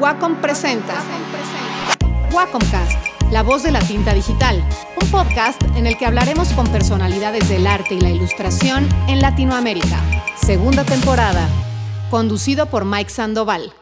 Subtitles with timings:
[0.00, 0.94] Wacom presenta
[2.30, 4.62] Wacomcast, la voz de la tinta digital,
[5.00, 10.00] un podcast en el que hablaremos con personalidades del arte y la ilustración en Latinoamérica.
[10.36, 11.48] Segunda temporada,
[12.10, 13.72] conducido por Mike Sandoval.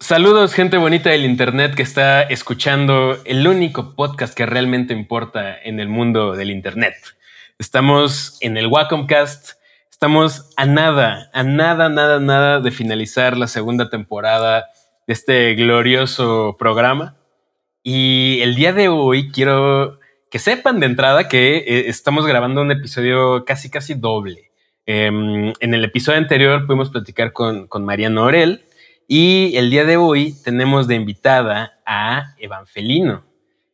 [0.00, 5.78] Saludos, gente bonita del Internet que está escuchando el único podcast que realmente importa en
[5.78, 6.96] el mundo del Internet.
[7.60, 9.50] Estamos en el Wacomcast.
[9.88, 14.66] Estamos a nada, a nada, nada, nada de finalizar la segunda temporada
[15.10, 17.16] de este glorioso programa.
[17.82, 19.98] Y el día de hoy quiero
[20.30, 24.52] que sepan de entrada que eh, estamos grabando un episodio casi, casi doble.
[24.86, 28.62] Em, en el episodio anterior pudimos platicar con, con Mariano Orel
[29.08, 33.24] y el día de hoy tenemos de invitada a Evangelino.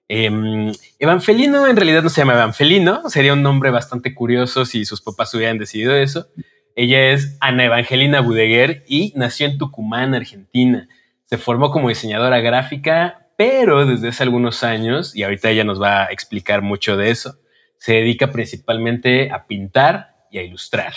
[0.09, 5.03] Eh, Evangelino en realidad no se llama Evangelino, sería un nombre bastante curioso si sus
[5.03, 6.29] papás hubieran decidido eso.
[6.77, 10.89] Ella es Ana Evangelina Budeguer y nació en Tucumán, Argentina.
[11.27, 16.05] Se formó como diseñadora gráfica, pero desde hace algunos años, y ahorita ella nos va
[16.05, 17.39] a explicar mucho de eso,
[17.79, 20.95] se dedica principalmente a pintar y a ilustrar.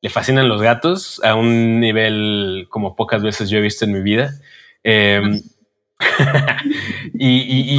[0.00, 4.02] Le fascinan los gatos a un nivel como pocas veces yo he visto en mi
[4.02, 4.32] vida.
[4.84, 5.22] Eh,
[7.14, 7.78] y,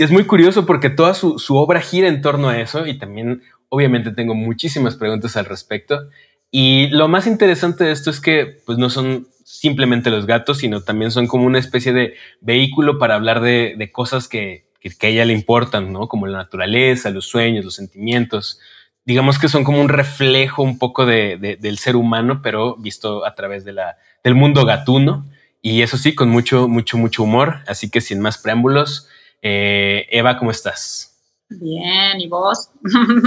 [0.00, 4.10] es muy curioso porque toda su, obra gira en torno a eso y también obviamente
[4.10, 6.08] tengo muchísimas preguntas al respecto.
[6.50, 10.82] Y lo más interesante de esto es que pues no son simplemente los gatos, sino
[10.82, 15.32] también son como una especie de vehículo para hablar de, cosas que, a ella le
[15.32, 16.08] importan, ¿no?
[16.08, 18.58] Como la naturaleza, los sueños, los sentimientos.
[19.04, 23.64] Digamos que son como un reflejo un poco del ser humano, pero visto a través
[23.64, 25.26] de la, del mundo gatuno.
[25.62, 27.58] Y eso sí, con mucho, mucho, mucho humor.
[27.66, 29.08] Así que sin más preámbulos,
[29.42, 31.09] eh, Eva, ¿cómo estás?
[31.50, 32.70] Bien, ¿y vos?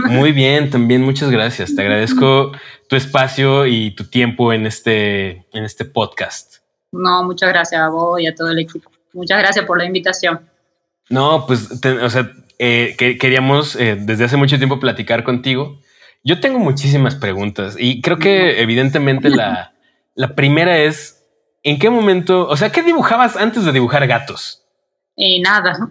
[0.09, 1.75] Muy bien, también muchas gracias.
[1.75, 2.51] Te agradezco
[2.89, 6.57] tu espacio y tu tiempo en este, en este podcast.
[6.91, 8.89] No, muchas gracias a vos y a todo el equipo.
[9.13, 10.41] Muchas gracias por la invitación.
[11.09, 15.79] No, pues, o sea, eh, queríamos eh, desde hace mucho tiempo platicar contigo.
[16.23, 19.73] Yo tengo muchísimas preguntas y creo que evidentemente la,
[20.15, 21.23] la primera es,
[21.65, 24.61] ¿En qué momento, o sea, qué dibujabas antes de dibujar gatos?
[25.15, 25.73] Y nada.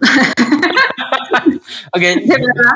[1.93, 2.75] De verdad,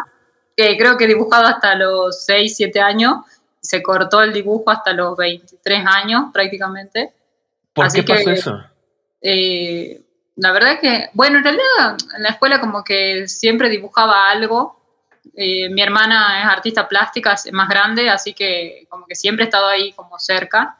[0.55, 3.17] creo que he dibujado hasta los 6, 7 años.
[3.61, 7.13] Se cortó el dibujo hasta los 23 años prácticamente.
[7.73, 8.63] ¿Por qué pasó eso?
[9.21, 10.01] Eh,
[10.35, 14.77] la verdad es que, bueno, en realidad en la escuela como que siempre dibujaba algo.
[15.35, 19.47] Eh, mi hermana es artista plástica, es más grande, así que como que siempre he
[19.47, 20.77] estado ahí como cerca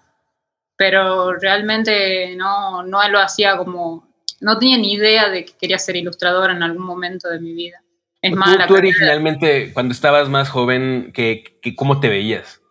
[0.77, 4.07] pero realmente no, no lo hacía como,
[4.39, 7.81] no tenía ni idea de que quería ser ilustradora en algún momento de mi vida.
[8.27, 12.61] Es ¿Tú, originalmente, cuando estabas más joven, ¿qué, ¿cómo te veías?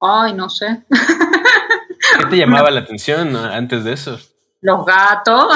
[0.00, 0.82] Ay, no sé.
[2.18, 4.18] ¿Qué te llamaba la atención antes de eso?
[4.60, 5.52] Los gatos.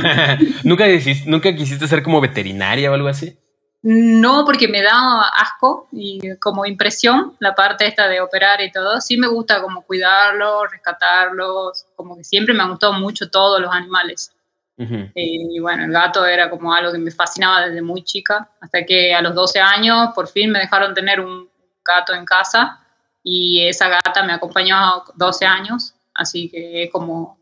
[0.64, 0.84] ¿Nunca,
[1.26, 3.38] ¿Nunca quisiste ser como veterinaria o algo así?
[3.82, 9.00] No, porque me da asco y como impresión la parte esta de operar y todo.
[9.00, 13.72] Sí me gusta como cuidarlos, rescatarlos, como que siempre me han gustado mucho todos los
[13.72, 14.32] animales.
[14.80, 18.84] Eh, y bueno, el gato era como algo que me fascinaba desde muy chica, hasta
[18.86, 21.48] que a los 12 años por fin me dejaron tener un
[21.84, 22.80] gato en casa
[23.22, 27.38] y esa gata me acompañó 12 años, así que es como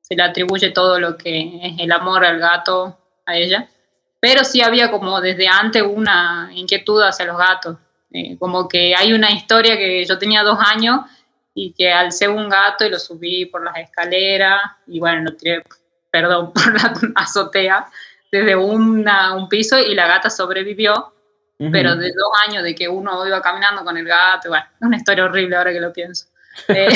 [0.00, 3.68] se le atribuye todo lo que es el amor al gato a ella
[4.22, 7.76] pero sí había como desde antes una inquietud hacia los gatos.
[8.12, 11.00] Eh, como que hay una historia que yo tenía dos años
[11.52, 15.64] y que alcé un gato y lo subí por las escaleras y bueno, lo tiré,
[16.12, 17.86] perdón, por la azotea
[18.30, 21.12] desde una, un piso y la gata sobrevivió,
[21.70, 24.96] pero de dos años de que uno iba caminando con el gato, bueno, es una
[24.96, 26.26] historia horrible ahora que lo pienso.
[26.68, 26.86] Eh,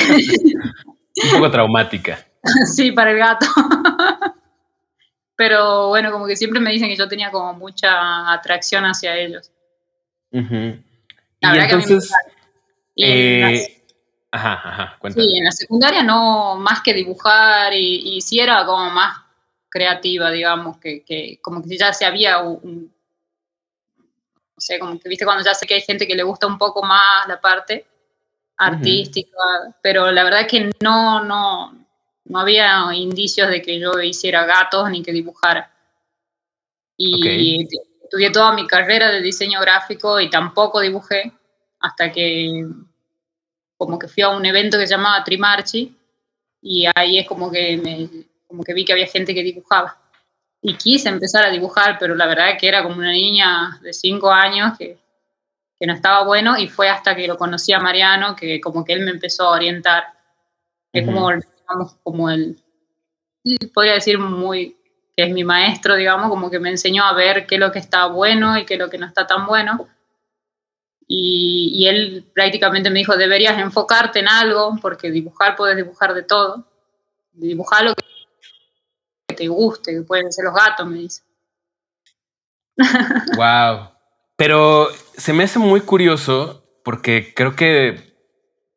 [1.25, 2.19] un poco traumática.
[2.75, 3.47] sí, para el gato.
[5.35, 9.51] pero bueno, como que siempre me dicen que yo tenía como mucha atracción hacia ellos.
[10.31, 10.39] y
[11.41, 12.13] entonces,
[12.97, 13.76] eh,
[14.37, 18.91] ajá, ajá, Sí, en la secundaria no, más que dibujar y, y sí era como
[18.91, 19.17] más
[19.69, 22.93] creativa, digamos, que, que como que ya se había un,
[24.57, 26.57] no sé, como que viste cuando ya sé que hay gente que le gusta un
[26.57, 27.87] poco más la parte
[28.57, 29.37] artística,
[29.83, 31.87] pero la verdad es que no, no,
[32.25, 35.71] no había indicios de que yo hiciera gatos ni que dibujara.
[36.97, 37.69] Y
[38.03, 41.33] estudié toda mi carrera de diseño gráfico y tampoco dibujé
[41.81, 42.65] hasta que
[43.77, 45.95] como que fui a un evento que se llamaba Trimarchi
[46.63, 48.09] y ahí es como que, me,
[48.47, 49.97] como que vi que había gente que dibujaba.
[50.63, 53.93] Y quise empezar a dibujar, pero la verdad es que era como una niña de
[53.93, 54.99] cinco años que,
[55.79, 58.95] que no estaba bueno y fue hasta que lo conocí a Mariano que como que
[58.95, 60.05] él me empezó a orientar.
[60.93, 61.29] Es como
[62.03, 62.57] como el,
[63.75, 64.77] podría decir muy
[65.17, 67.79] que es mi maestro, digamos, como que me enseñó a ver qué es lo que
[67.79, 69.89] está bueno y qué es lo que no está tan bueno.
[71.09, 76.25] Y, y, él prácticamente me dijo, deberías enfocarte en algo, porque dibujar puedes dibujar de
[76.25, 76.67] todo.
[77.33, 81.23] Dibujar lo que te guste, que pueden ser los gatos, me dice.
[83.37, 83.91] Wow.
[84.37, 88.15] Pero se me hace muy curioso porque creo que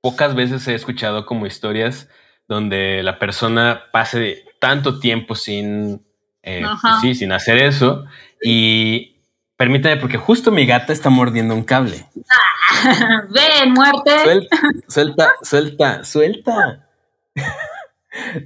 [0.01, 2.07] pocas veces he escuchado como historias
[2.47, 6.05] donde la persona pase tanto tiempo sin,
[6.41, 6.63] eh,
[7.01, 8.05] sí, sin hacer eso.
[8.41, 9.18] Y
[9.59, 12.05] permítame, porque justo mi gata está mordiendo un cable.
[13.29, 14.47] Ven, muerte.
[14.87, 16.87] Suelta, suelta, suelta,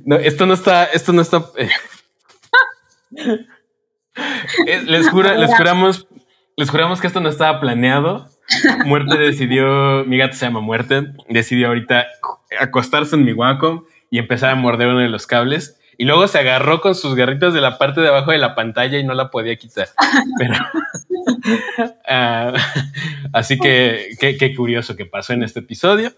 [0.06, 1.45] No, esto no está, esto no está.
[1.56, 1.69] Eh.
[4.88, 6.07] les, juro, les juramos,
[6.57, 8.27] les juramos que esto no estaba planeado.
[8.86, 12.07] Muerte decidió, mi gato se llama Muerte, decidió ahorita
[12.60, 15.80] acostarse en mi Wacom y empezar a morder uno de los cables.
[15.98, 18.98] Y luego se agarró con sus garritas de la parte de abajo de la pantalla
[18.98, 19.90] y no la podía quitar.
[20.38, 20.56] Pero,
[22.10, 22.57] uh,
[23.34, 26.12] así que qué curioso que pasó en este episodio.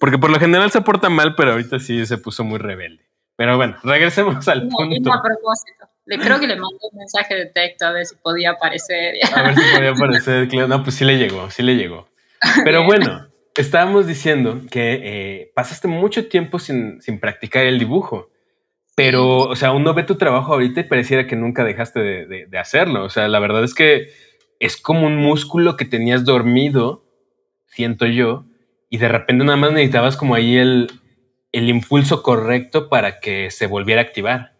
[0.00, 3.04] Porque por lo general se porta mal, pero ahorita sí se puso muy rebelde.
[3.36, 5.12] Pero bueno, regresemos al punto.
[5.12, 5.88] A propósito.
[6.06, 9.14] Le creo que le mandé un mensaje de texto a ver si podía aparecer.
[9.34, 10.68] A ver si podía aparecer.
[10.68, 12.08] No, pues sí le llegó, sí le llegó.
[12.64, 13.26] Pero bueno,
[13.56, 18.30] estábamos diciendo que eh, pasaste mucho tiempo sin, sin, practicar el dibujo.
[18.96, 22.58] Pero, o sea, uno ve tu trabajo ahorita y pareciera que nunca dejaste de, de
[22.58, 23.04] hacerlo.
[23.04, 24.08] O sea, la verdad es que
[24.58, 27.04] es como un músculo que tenías dormido,
[27.66, 28.46] siento yo,
[28.88, 30.90] y de repente nada más necesitabas como ahí el,
[31.52, 34.52] el impulso correcto para que se volviera a activar.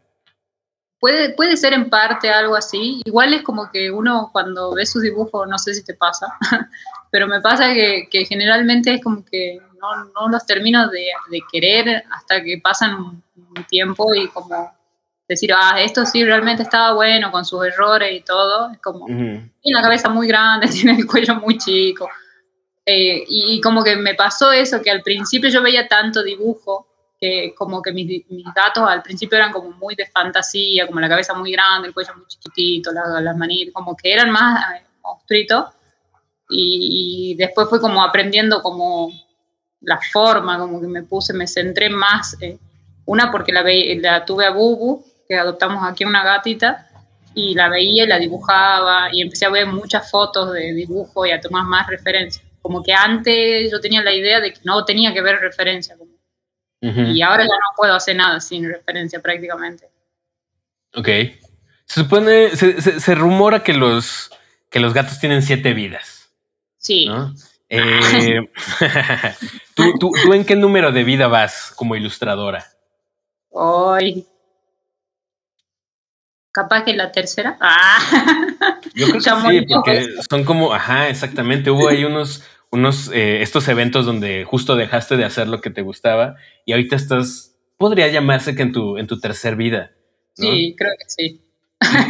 [0.99, 3.03] Puede, puede ser en parte algo así.
[3.05, 6.27] Igual es como que uno cuando ve sus dibujos, no sé si te pasa,
[7.11, 11.41] pero me pasa que, que generalmente es como que no, no los termino de, de,
[11.53, 13.23] querer hasta que pasan
[13.57, 14.73] un, tiempo y como
[15.29, 18.71] decir, ah, esto sí realmente estaba bueno con sus errores y todo.
[18.73, 22.09] Es como, tiene la cabeza muy grande, tiene el cuello muy chico.
[22.89, 26.87] Eh, y, como que me pasó eso, que al principio yo veía tanto dibujo,
[27.21, 31.09] que como que mis, mis, datos al principio eran como muy de fantasía, como la
[31.09, 34.85] cabeza muy grande, el cuello muy chiquitito, las, las manitas, como que eran más eh,
[35.03, 35.65] monstruitos.
[36.49, 39.11] Y, después fue como aprendiendo como
[39.81, 42.41] la forma, como que me puse, me centré más.
[42.41, 42.57] Eh,
[43.07, 43.65] una porque la,
[44.01, 46.89] la tuve a Bubu, que adoptamos aquí una gatita,
[47.35, 51.31] y la veía y la dibujaba, y empecé a ver muchas fotos de dibujo y
[51.31, 55.15] a tomar más referencias como que antes yo tenía la idea de que no tenía
[55.15, 55.97] que ver referencia.
[56.81, 59.89] Y ahora ya no puedo hacer nada sin referencia prácticamente.
[60.95, 61.07] Ok.
[61.85, 64.33] Se supone, se, rumora que los,
[64.69, 66.33] que los gatos tienen siete vidas.
[66.77, 67.09] Sí.
[67.69, 68.41] Eh,
[69.75, 72.67] ¿tú, en qué número de vida vas como ilustradora?
[73.59, 74.27] Hoy.
[76.53, 77.57] Capaz que la tercera.
[77.61, 77.99] Ah.
[78.95, 81.71] Yo creo que sí, porque son como, ajá, exactamente.
[81.71, 85.81] Hubo ahí unos, unos, eh, estos eventos donde justo dejaste de hacer lo que te
[85.81, 86.37] gustaba
[86.67, 89.93] y ahorita estás, podría llamarse que en tu, en tu tercer vida.
[90.35, 91.41] Sí, creo que sí.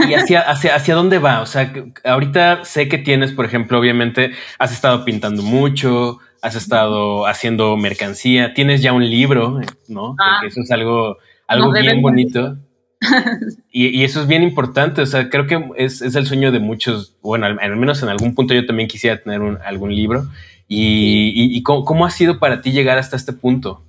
[0.09, 1.43] ¿Y, hacia, hacia, hacia dónde va?
[1.43, 1.73] O sea,
[2.05, 8.55] ahorita sé que tienes, por ejemplo, obviamente, has estado pintando mucho, has estado haciendo mercancía,
[8.55, 10.17] tienes ya un libro, ¿no?
[10.21, 10.41] Ah.
[10.47, 12.59] eso es algo, algo bien bonito.
[13.71, 17.17] y, eso es bien importante, o sea, creo que es, es el sueño de muchos,
[17.21, 20.27] bueno, al, menos en algún punto yo también quisiera tener un, algún libro.
[20.69, 23.85] ¿Y, y, cómo, ha sido para ti llegar hasta este punto?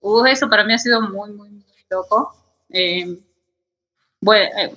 [0.00, 2.34] Uh, eso para mí ha sido muy, muy, muy loco.
[2.70, 3.18] Eh,
[4.20, 4.74] bueno, eh,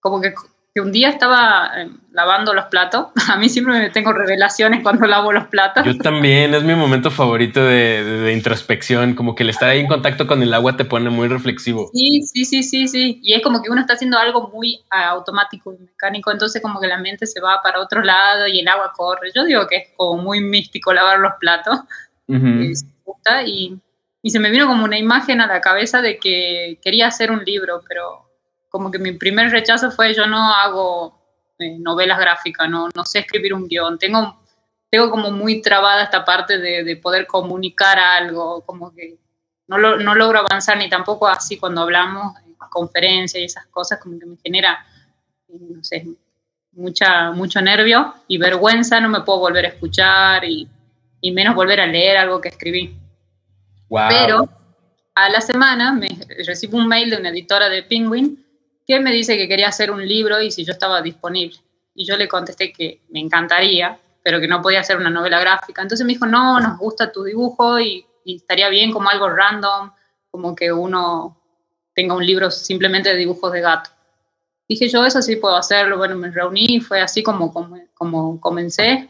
[0.00, 0.32] como que
[0.74, 3.08] que un día estaba eh, lavando los platos.
[3.28, 5.84] A mí siempre me tengo revelaciones cuando lavo los platos.
[5.84, 10.26] Yo también, es mi momento favorito de, introspección, como que el estar ahí en contacto
[10.26, 11.90] con el agua te pone muy reflexivo.
[11.92, 13.20] Sí, sí, sí, sí, sí.
[13.22, 16.80] Y es como que uno está haciendo algo muy ah, automático y mecánico, entonces como
[16.80, 19.30] que la mente se va para otro lado y el agua corre.
[19.34, 21.80] Yo digo que es como muy místico lavar los platos.
[23.46, 23.76] y,
[24.22, 27.44] y se me vino como una imagen a la cabeza de que quería hacer un
[27.44, 28.31] libro, pero
[28.72, 31.20] como que mi primer rechazo fue yo no hago
[31.58, 34.40] eh, novelas gráficas, no, no sé escribir un guion, tengo,
[34.90, 39.18] tengo como muy trabada esta parte de, de poder comunicar algo, como que
[39.68, 44.00] no, lo, no, logro avanzar ni tampoco así cuando hablamos en conferencias y esas cosas,
[44.00, 44.86] como que me genera,
[45.48, 46.06] no sé,
[46.72, 50.66] mucha, mucho nervio y vergüenza, no me puedo volver a escuchar y,
[51.20, 52.98] y menos volver a leer algo que escribí.
[53.90, 54.08] Wow.
[54.08, 54.48] Pero
[55.14, 56.08] a la semana me
[56.46, 58.42] recibo un mail de una editora de Penguin
[58.86, 61.58] que me dice que quería hacer un libro y si yo estaba disponible.
[61.94, 65.82] Y yo le contesté que me encantaría, pero que no podía hacer una novela gráfica.
[65.82, 69.90] Entonces me dijo, no, nos gusta tu dibujo y, estaría bien como algo random,
[70.30, 71.36] como que uno
[71.92, 73.90] tenga un libro simplemente de dibujos de gato.
[74.68, 75.98] dije yo, eso sí puedo hacerlo.
[75.98, 79.08] Bueno, me reuní, fue así como, como, como comencé.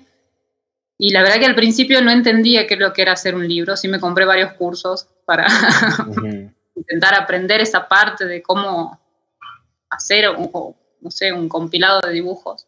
[0.98, 3.46] Y la verdad que al principio no entendía qué es lo que era hacer un
[3.46, 5.46] libro, sí me compré varios cursos para
[6.76, 9.01] intentar aprender esa parte de cómo
[9.92, 10.50] hacer, un,
[11.00, 12.66] no sé, un compilado de dibujos.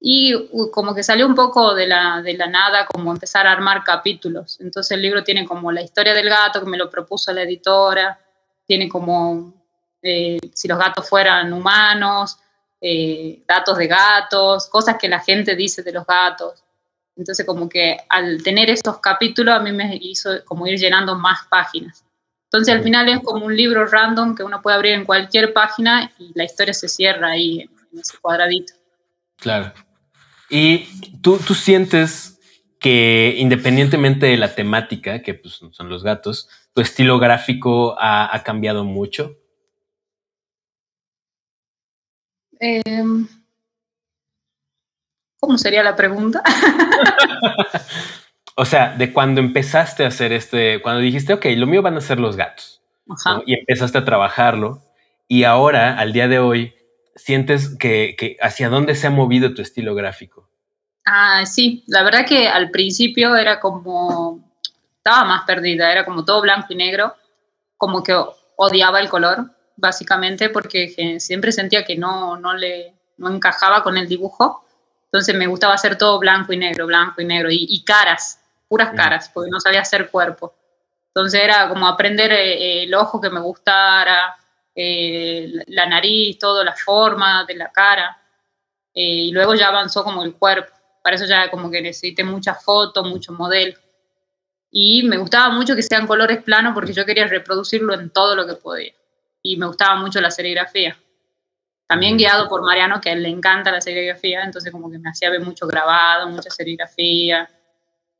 [0.00, 0.34] Y
[0.72, 4.58] como que salió un poco de la, de la nada, como empezar a armar capítulos.
[4.60, 8.18] Entonces el libro tiene como la historia del gato, que me lo propuso la editora,
[8.66, 9.54] tiene como
[10.02, 12.36] eh, si los gatos fueran humanos,
[12.80, 16.64] eh, datos de gatos, cosas que la gente dice de los gatos.
[17.16, 21.46] Entonces como que al tener esos capítulos a mí me hizo como ir llenando más
[21.48, 22.04] páginas.
[22.52, 26.12] Entonces al final es como un libro random que uno puede abrir en cualquier página
[26.18, 28.74] y la historia se cierra ahí en ese cuadradito.
[29.38, 29.72] Claro.
[30.50, 30.86] Y
[31.22, 32.38] tú, tú sientes
[32.78, 38.42] que independientemente de la temática, que pues, son los gatos, tu estilo gráfico ha, ha
[38.42, 39.34] cambiado mucho.
[42.60, 43.26] Em,
[45.40, 46.42] ¿Cómo sería la pregunta?
[48.56, 52.00] o sea, de cuando empezaste a hacer este, cuando dijiste, ok, lo mío van a
[52.00, 52.82] ser los gatos,
[53.46, 54.82] y empezaste a trabajarlo,
[55.28, 56.74] y ahora, al día de hoy,
[57.14, 60.48] sientes que, que, hacia dónde se ha movido tu estilo gráfico.
[61.04, 64.52] Ah, sí, la verdad que al principio era como,
[64.98, 67.14] estaba más perdida, era como todo blanco y negro,
[67.76, 68.14] como que
[68.56, 74.08] odiaba el color, básicamente porque siempre sentía que no, no le no encajaba con el
[74.08, 74.64] dibujo.
[75.04, 78.40] Entonces me gustaba hacer todo blanco y negro, blanco y negro, y, caras,
[78.72, 80.54] puras caras, porque no sabía hacer cuerpo.
[81.08, 84.34] Entonces era como aprender eh, el ojo que me gustara,
[84.74, 88.18] eh, la nariz, todo, la forma de la cara.
[88.94, 90.72] Eh, y luego ya avanzó como el cuerpo.
[91.04, 93.78] Para eso ya como que necesité muchas fotos, mucho modelo.
[94.70, 98.46] Y me gustaba mucho que sean colores planos porque yo quería reproducirlo en todo lo
[98.46, 98.94] que podía
[99.42, 100.96] y me gustaba mucho la serigrafía.
[101.86, 105.10] También guiado por Mariano, que a él le encanta la serigrafía, entonces como que me
[105.10, 107.50] hacía ver mucho grabado, mucha serigrafía.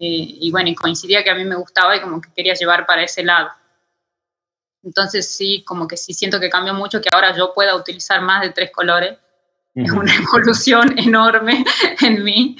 [0.05, 2.87] Eh, y bueno, y coincidía que a mí me gustaba y como que quería llevar
[2.87, 3.53] para ese lado.
[4.83, 8.43] Entonces sí, como que sí siento que cambió mucho, que ahora yo pueda utilizar más
[8.43, 9.17] de tres colores.
[9.77, 11.65] Es una evolución enorme
[12.01, 12.57] en mí.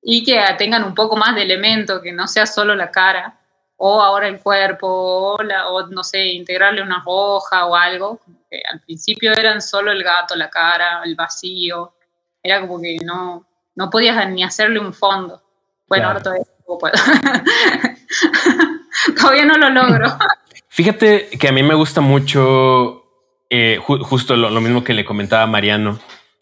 [0.00, 3.38] Y que tengan un poco más de elemento, que no sea solo la cara
[3.76, 8.18] o ahora el cuerpo, o, o no sé, integrarle una hoja o algo.
[8.50, 11.92] Que al principio eran solo el gato, la cara, el vacío.
[12.42, 15.42] Era como que no, no podías ni hacerle un fondo.
[15.88, 16.94] Bueno, ahora todavía no puedo.
[19.20, 20.16] todavía no lo logro.
[20.68, 23.04] Fíjate que a mí me gusta mucho
[23.48, 25.98] eh, justo lo, mismo que le comentaba a Mariano.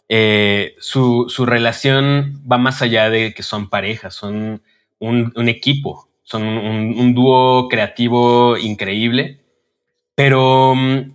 [0.08, 4.62] Eh, su, su, relación va más allá de que son parejas, son
[4.98, 6.08] un, un equipo.
[6.24, 9.44] Son un, dúo creativo increíble,
[10.14, 11.12] pero mm,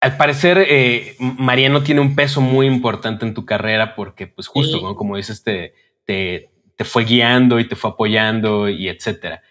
[0.00, 4.96] al parecer eh, Mariano tiene un peso muy importante en tu carrera porque, pues justo,
[4.96, 5.74] como dices, te,
[6.06, 6.50] te,
[6.84, 9.42] fue guiando y te fue apoyando y etcétera.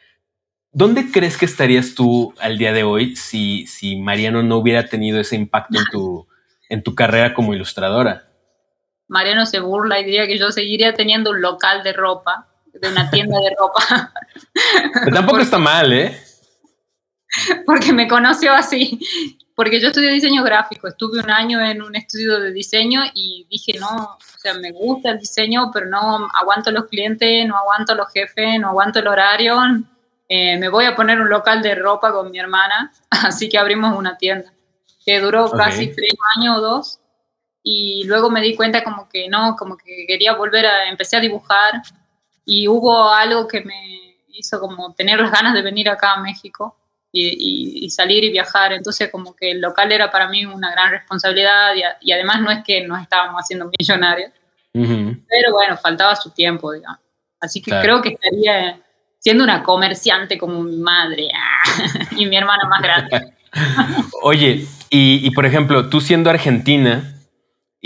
[0.72, 5.20] ¿Dónde crees que estarías tú al día de hoy si, si Mariano no hubiera tenido
[5.20, 6.28] ese impacto en tu,
[6.70, 8.28] en tu carrera como ilustradora?
[9.08, 13.10] Mariano se burla y diría que yo seguiría teniendo un local de ropa de una
[13.10, 14.12] tienda de ropa.
[15.14, 16.20] tampoco está mal, ¿eh?
[17.66, 19.00] Porque me conoció así.
[19.56, 23.80] Porque yo estudié diseño gráfico, estuve un año en un estudio de diseño y dije,
[23.80, 28.12] no, o sea, me gusta el diseño, pero no aguanto los clientes, no aguanto los
[28.12, 29.58] jefes, no aguanto el horario.
[30.28, 33.98] Eh, me voy a poner un local de ropa con mi hermana, así que abrimos
[33.98, 34.52] una tienda
[35.06, 37.00] que duró casi tres años o dos
[37.64, 41.20] y luego me di cuenta como que no, como que quería volver a, empecé a
[41.20, 41.82] dibujar
[42.44, 46.76] y hubo algo que me hizo como tener las ganas de venir acá a México
[47.16, 48.74] y, salir y viajar.
[48.74, 52.64] Entonces como que el local era para mí una gran responsabilidad y, además no es
[52.64, 54.32] que nos estábamos haciendo millonarios,
[54.74, 57.00] pero bueno, faltaba su tiempo, digamos.
[57.40, 58.80] Así que creo que estaría
[59.20, 61.30] siendo una comerciante como mi madre
[62.18, 63.34] y mi hermana más grande.
[64.22, 67.16] Oye, y, y por ejemplo, tú siendo argentina,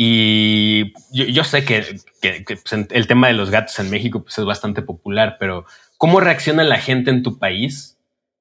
[0.02, 1.84] y yo, sé que,
[2.22, 5.66] pues, el tema de los gatos en México pues, es bastante popular, pero
[5.98, 7.99] ¿cómo reacciona la gente en tu país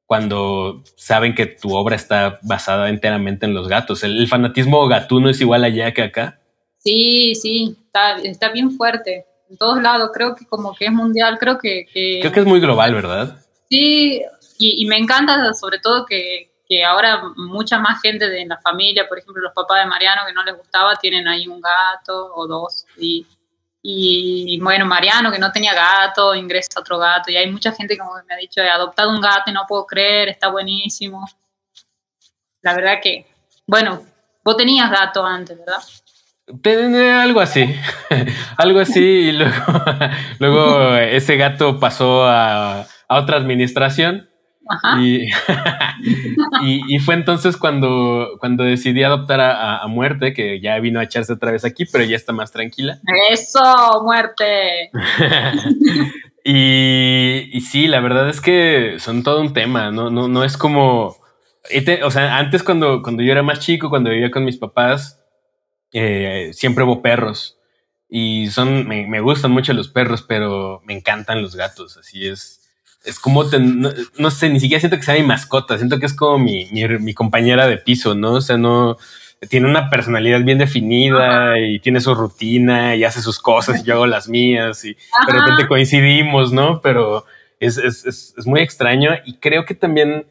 [0.09, 4.03] cuando saben que tu obra está basada enteramente en los gatos?
[4.03, 6.41] ¿El, fanatismo gatuno es igual allá que acá?
[6.79, 7.77] Sí, sí,
[8.25, 9.27] está, bien fuerte.
[9.51, 11.85] En todos lados, creo que como que es mundial, creo que...
[11.93, 13.39] Creo que es muy global, ¿verdad?
[13.69, 14.23] Sí,
[14.59, 19.19] y me encanta sobre todo que, que ahora mucha más gente de la familia, por
[19.19, 22.87] ejemplo, los papás de Mariano que no les gustaba, tienen ahí un gato o dos.
[22.99, 23.27] Y,
[23.83, 27.31] y bueno, Mariano que no tenía gato, ingresa otro gato.
[27.31, 29.87] Y hay mucha gente como me ha dicho, he adoptado un gato y no puedo
[29.87, 31.25] creer, está buenísimo.
[32.63, 33.27] La verdad que,
[33.67, 34.03] bueno,
[34.49, 37.21] Vos tenías gato antes, ¿verdad?
[37.23, 37.75] Algo así,
[38.57, 39.53] algo así, y luego,
[40.39, 44.28] luego ese gato pasó a, otra administración.
[46.63, 51.53] Y, fue entonces cuando, cuando decidí adoptar a, muerte, que ya vino a echarse otra
[51.53, 53.01] vez aquí, pero ya está más tranquila.
[53.31, 53.61] Eso,
[54.05, 54.91] muerte.
[56.45, 60.57] y, y, sí, la verdad es que son todo un tema, no, no, no es
[60.57, 61.17] como,
[62.05, 65.21] o sea, antes cuando, cuando yo era más chico, cuando vivía con mis papás,
[65.93, 67.59] eh, siempre hubo perros
[68.09, 71.99] y son, me, gustan mucho los perros, pero me encantan los gatos.
[71.99, 72.58] Así es.
[73.09, 76.39] Es como, no, sé, ni siquiera siento que sea mi mascota, siento que es como
[76.39, 78.35] mi, mi, compañera de piso, ¿no?
[78.35, 78.99] O sea, no,
[79.49, 83.95] tiene una personalidad bien definida y tiene su rutina y hace sus cosas y yo
[83.95, 86.81] hago las mías y de repente coincidimos, ¿no?
[86.81, 87.25] Pero
[87.61, 90.27] es, es, es, es, muy extraño y creo que también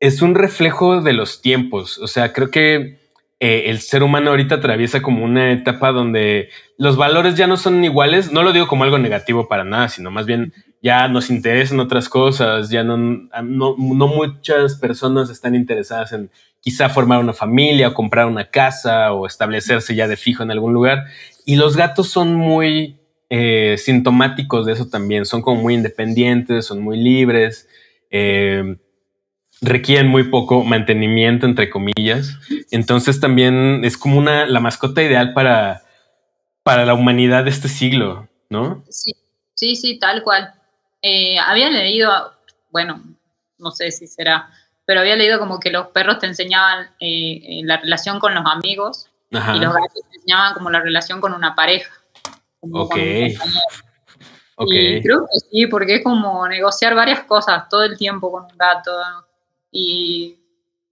[0.00, 1.98] es un reflejo de los tiempos.
[1.98, 3.02] O sea, creo que
[3.44, 7.84] eh, el ser humano ahorita atraviesa como una etapa donde los valores ya no son
[7.84, 8.30] iguales.
[8.30, 12.08] No lo digo como algo negativo para nada, sino más bien ya nos interesan otras
[12.08, 16.28] cosas, ya no, no, muchas personas están interesadas en
[16.60, 20.72] quizá formar una familia o comprar una casa o establecerse ya de fijo en algún
[20.72, 21.04] lugar.
[21.46, 22.98] Y los gatos son muy
[23.30, 27.68] eh, sintomáticos de eso también, son como muy independientes, son muy libres.
[28.10, 28.76] Eh,
[29.60, 32.36] requieren muy poco mantenimiento, entre comillas.
[32.72, 35.82] Entonces también es como una, la mascota ideal para,
[36.64, 38.84] para la humanidad de este siglo, ¿no?
[38.90, 39.12] Sí,
[39.54, 40.52] sí, sí, tal cual.
[41.02, 42.32] Eh, había leído,
[42.70, 43.02] bueno,
[43.58, 44.48] no sé si será,
[44.84, 49.10] pero había leído como que los perros te enseñaban eh, la relación con los amigos
[49.30, 51.92] y los gatos te enseñaban como la relación con una pareja.
[52.60, 52.96] ok.
[54.64, 58.56] Y creo que sí, porque es como negociar varias cosas todo el tiempo con un
[58.56, 58.92] gato.
[59.72, 60.38] Y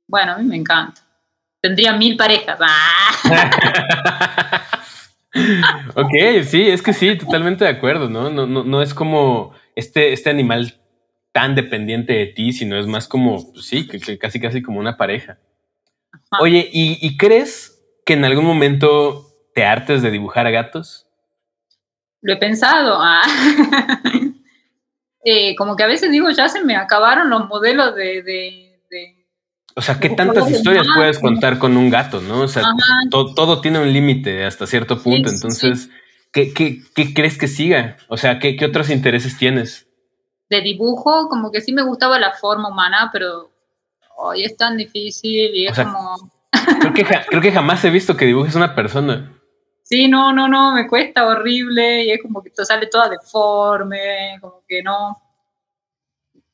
[0.08, 1.02] bueno, a mí me encanta.
[1.60, 2.58] Tendría mil parejas.
[5.94, 8.30] ok, sí, es que sí, totalmente de acuerdo, ¿no?
[8.30, 10.80] No, no, no es como este, este animal
[11.32, 14.96] tan dependiente de ti, sino es más como, pues sí, que, casi casi como una
[14.96, 15.38] pareja.
[16.40, 21.06] Oye, ¿y, crees que en algún momento te hartes de dibujar a gatos?
[22.20, 22.98] Lo he pensado.
[23.00, 23.22] Ah.
[25.22, 28.22] Eh, como que a veces digo, ya se me acabaron los modelos de
[29.76, 32.42] o sea, ¿qué tantas historias puedes contar con un gato, no?
[32.42, 32.64] O sea,
[33.10, 35.30] todo tiene un límite hasta cierto punto.
[35.30, 35.90] Entonces,
[36.32, 36.52] ¿qué,
[37.14, 37.96] crees que siga?
[38.08, 39.86] O sea, ¿qué, otros intereses tienes?
[40.48, 43.50] De dibujo, como que sí me gustaba la forma humana, pero
[44.16, 46.30] hoy es tan difícil y es como...
[46.80, 49.36] creo, que, creo que jamás he visto que dibujes una persona.
[49.84, 54.62] Sí, no, no, no, me cuesta horrible y es como que sale toda deforme, como
[54.68, 55.20] que no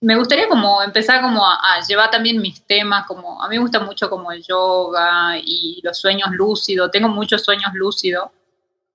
[0.01, 3.81] me gustaría como empezar como a, llevar también mis temas, como a mí me gusta
[3.81, 8.31] mucho como el yoga y los sueños lúcidos, tengo muchos sueños lúcidos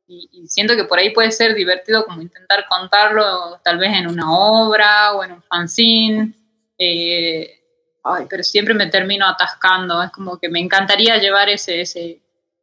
[0.07, 4.31] y, siento que por ahí puede ser divertido como intentar contarlo tal vez en una
[4.31, 6.33] obra o en un fanzine,
[6.77, 7.61] eh,
[8.03, 12.21] ay, pero siempre me termino atascando, es como que me encantaría llevar ese, ese,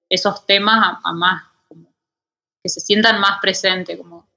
[0.09, 1.89] esos temas a, más, como
[2.63, 4.28] que se sientan más presentes, como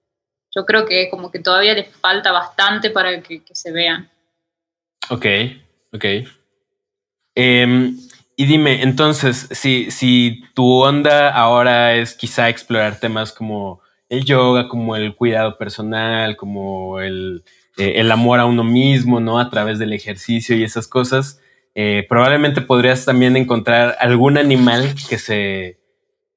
[0.53, 4.09] yo creo que como que todavía les falta bastante para que, se vean.
[5.09, 5.25] Ok,
[5.93, 6.05] ok.
[7.35, 7.97] Em,
[8.35, 14.67] y dime, entonces, si, si tu onda ahora es quizá explorar temas como el yoga,
[14.67, 17.43] como el cuidado personal, como el,
[17.77, 19.39] eh, amor a uno mismo, ¿no?
[19.39, 21.39] A través del ejercicio y esas cosas,
[21.75, 25.80] eh, probablemente podrías también encontrar algún animal que se,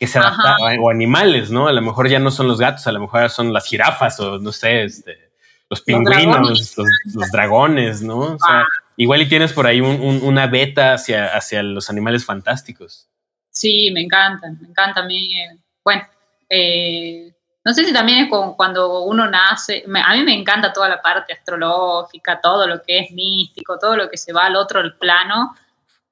[0.04, 1.68] que se adapta, o animales, ¿no?
[1.68, 4.38] A lo mejor ya no son los gatos, a lo mejor son las jirafas o
[4.38, 5.30] no sé, este,
[5.70, 6.76] los pingüinos,
[7.14, 8.18] los, dragones, ¿no?
[8.18, 8.66] O sea, ah.
[8.96, 13.08] igual y tienes por ahí una beta hacia, hacia los animales fantásticos.
[13.50, 15.38] Sí, me encantan, me encanta a mí.
[15.38, 16.02] Eh, bueno,
[16.48, 17.32] eh,
[17.64, 21.32] no sé si también es cuando uno nace, a mí me encanta toda la parte
[21.32, 25.56] astrológica, todo lo que es místico, todo lo que se va al otro plano.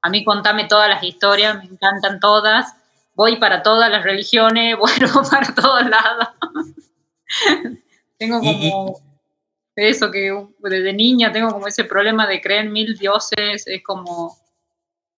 [0.00, 2.74] A mí contame todas las historias, me encantan todas
[3.14, 6.28] voy para todas las religiones, bueno, para todos lados.
[8.18, 9.00] tengo como
[9.74, 14.36] eso que desde niña tengo como ese problema de creer en mil dioses, es como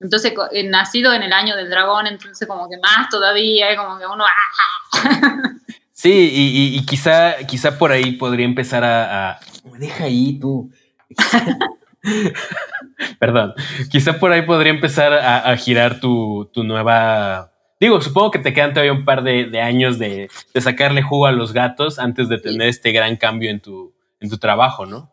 [0.01, 3.99] entonces eh, nacido en el año del dragón, entonces como que más todavía, es como
[3.99, 5.51] que uno ¡ah!
[5.93, 9.41] Sí, y, quizá, quizá por ahí podría empezar a,
[9.79, 10.71] deja ahí tú.
[13.19, 13.55] Perdón.
[13.91, 17.54] Quizá por ahí podría empezar a, girar tu, tu nueva
[17.85, 21.53] Digo, supongo que te quedan todavía un par de, años de, sacarle jugo a los
[21.53, 25.13] gatos antes de tener este gran cambio en tu, en tu trabajo, ¿no?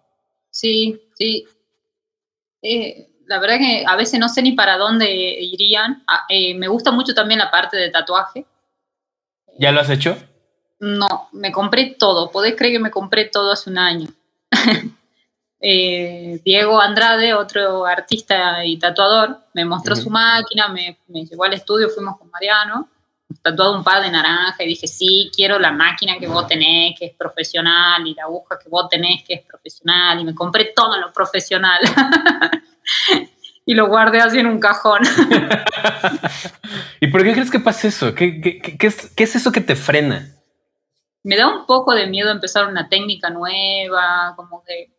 [0.52, 1.46] Sí, sí.
[2.62, 6.02] Eh, la verdad que a veces no sé ni para dónde irían.
[6.08, 8.46] Ah, eh, me gusta mucho también la parte de tatuaje.
[9.60, 10.18] ¿Ya lo has hecho?
[10.80, 12.32] No, me compré todo.
[12.32, 14.08] Podés creer que me compré todo hace un año.
[15.64, 21.54] Eh, Diego Andrade, otro artista y tatuador, me mostró su máquina, me, me, llevó al
[21.54, 22.90] estudio, fuimos con Mariano,
[23.44, 27.06] tatuado un par de naranja y dije, sí, quiero la máquina que vos tenés, que
[27.06, 30.98] es profesional, y la aguja que vos tenés, que es profesional, y me compré todo
[30.98, 31.80] lo profesional.
[33.66, 35.02] y lo guardé así en un cajón.
[37.00, 38.16] ¿Y por qué crees que pasa eso?
[38.16, 40.28] ¿Qué, qué, es, ¿Qué es eso que te frena?
[41.24, 44.92] Me da un poco de miedo empezar una técnica nueva, como que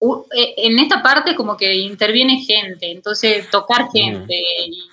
[0.00, 4.34] en esta parte como que interviene gente, entonces tocar gente
[4.66, 4.90] y,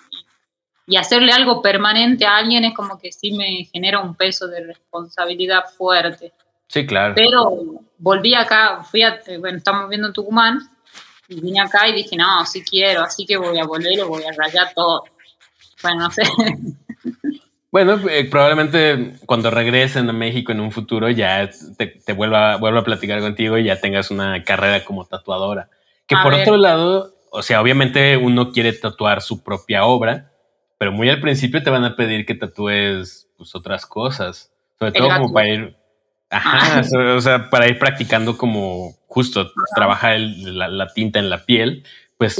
[0.97, 5.63] hacerle algo permanente a alguien es como que sí me genera un peso de responsabilidad
[5.75, 6.33] fuerte.
[6.67, 7.15] Sí, claro.
[7.15, 10.59] Pero volví acá, fui a, bueno, estamos viendo en Tucumán,
[11.27, 14.23] y vine acá y dije, no, sí quiero, así que voy a volver y voy
[14.23, 15.03] a rayar todo.
[15.81, 16.23] Bueno, no sé.
[17.73, 22.83] Bueno, eh, probablemente cuando regresen a México en un futuro ya te, vuelva, vuelva, a
[22.83, 25.71] platicar contigo y ya tengas una carrera como tatuadora.
[26.05, 30.31] Que por otro lado, o sea, obviamente uno quiere tatuar su propia obra,
[30.77, 34.53] pero muy al principio te van a pedir que tatúes pues, otras cosas.
[34.77, 35.75] Sobre todo como para ir,
[36.29, 37.15] ajá, ah.
[37.15, 41.83] o sea, para ir practicando como justo trabajar la, tinta en la piel,
[42.19, 42.39] pues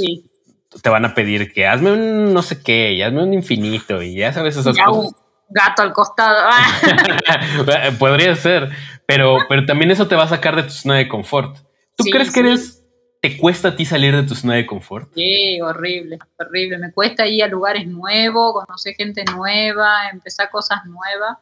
[0.79, 4.13] te van a pedir que hazme un no sé qué, y hazme un infinito, y
[4.13, 5.22] ya sabes esas cosas
[5.53, 6.49] gato al costado.
[7.99, 8.69] Podría ser,
[9.05, 11.57] pero, pero también eso te va a sacar de tu zona de confort.
[11.95, 12.83] ¿Tú crees que eres,
[13.21, 15.13] te cuesta a ti salir de tu zona de confort?
[15.13, 16.77] Sí, horrible, horrible.
[16.77, 21.37] Me cuesta ir a lugares nuevos, conocer gente nueva, empezar cosas nuevas.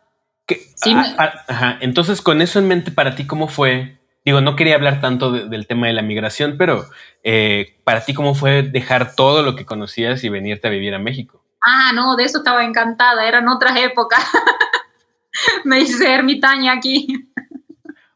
[0.76, 1.78] Sí, ajá.
[1.80, 3.98] Entonces, con eso en mente, para ti, ¿cómo fue?
[4.26, 6.86] Digo, no quería hablar tanto del tema de la migración, pero
[7.24, 11.00] eh, para ti, ¿cómo fue dejar todo lo que conocías y venirte a vivir a
[11.00, 11.41] México?
[11.62, 14.20] Ah, no, de eso estaba encantada, eran otras épocas.
[15.64, 17.08] me hice ermitaña aquí.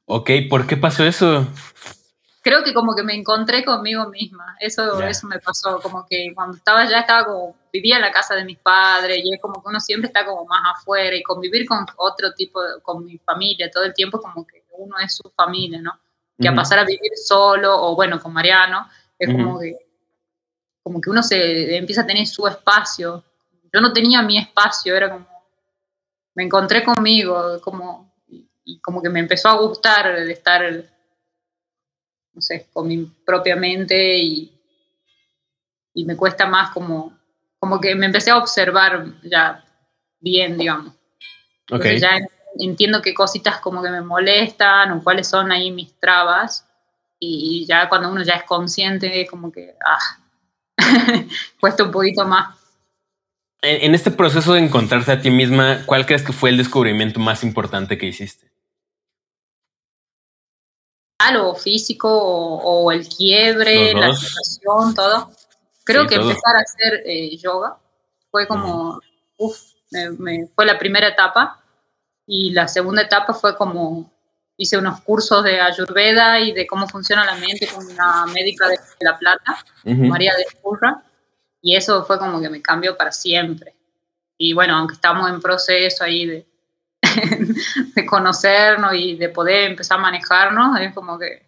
[0.06, 1.48] ok, ¿por qué pasó eso?
[2.42, 6.58] Creo que como que me encontré conmigo misma, eso, eso me pasó, como que cuando
[6.58, 9.68] estaba allá estaba como, vivía en la casa de mis padres y es como que
[9.68, 13.84] uno siempre está como más afuera y convivir con otro tipo, con mi familia todo
[13.84, 16.00] el tiempo como que uno es su familia, ¿no?
[16.40, 19.78] Que a pasar a vivir solo o bueno, con Mariano, es como que
[20.84, 23.24] como que uno se empieza a tener su espacio
[23.76, 25.28] yo no tenía mi espacio, era como,
[26.34, 28.10] me encontré conmigo, como,
[28.64, 30.64] y, como que me empezó a gustar de estar,
[32.34, 34.58] no sé, con mi propia mente y,
[35.94, 37.18] y me cuesta más como,
[37.60, 39.62] como que me empecé a observar ya
[40.22, 40.94] bien, digamos.
[41.70, 42.00] Okay.
[42.00, 42.12] ya
[42.58, 46.66] entiendo qué cositas como que me molestan o cuáles son ahí mis trabas
[47.20, 50.20] y ya cuando uno ya es consciente como que ah,
[51.60, 52.65] cuesta un poquito más
[53.66, 57.44] en, este proceso de encontrarse a ti misma, ¿cuál crees que fue el descubrimiento más
[57.44, 58.52] importante que hiciste?
[61.34, 65.32] Lo físico o, el quiebre, la situación, todo.
[65.84, 67.78] Creo que empezar a hacer eh, yoga
[68.30, 69.00] fue como,
[69.38, 69.60] uff,
[70.56, 71.64] fue la primera etapa
[72.28, 74.12] y la segunda etapa fue como
[74.58, 78.80] hice unos cursos de ayurveda y de cómo funciona la mente con una médica de
[79.02, 81.04] La Plata, María de Curra
[81.66, 83.74] y eso fue como que me cambió para siempre.
[84.38, 86.46] Y bueno, aunque estamos en proceso ahí de,
[87.96, 91.44] de conocernos y de poder empezar a manejarnos, es como que,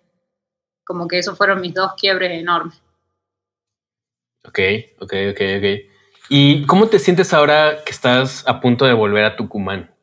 [0.84, 2.82] como que esos fueron mis dos quiebres enormes.
[4.44, 4.60] Ok,
[5.02, 5.92] ok, ok, ok.
[6.30, 9.94] ¿Y cómo te sientes ahora que estás a punto de volver a Tucumán?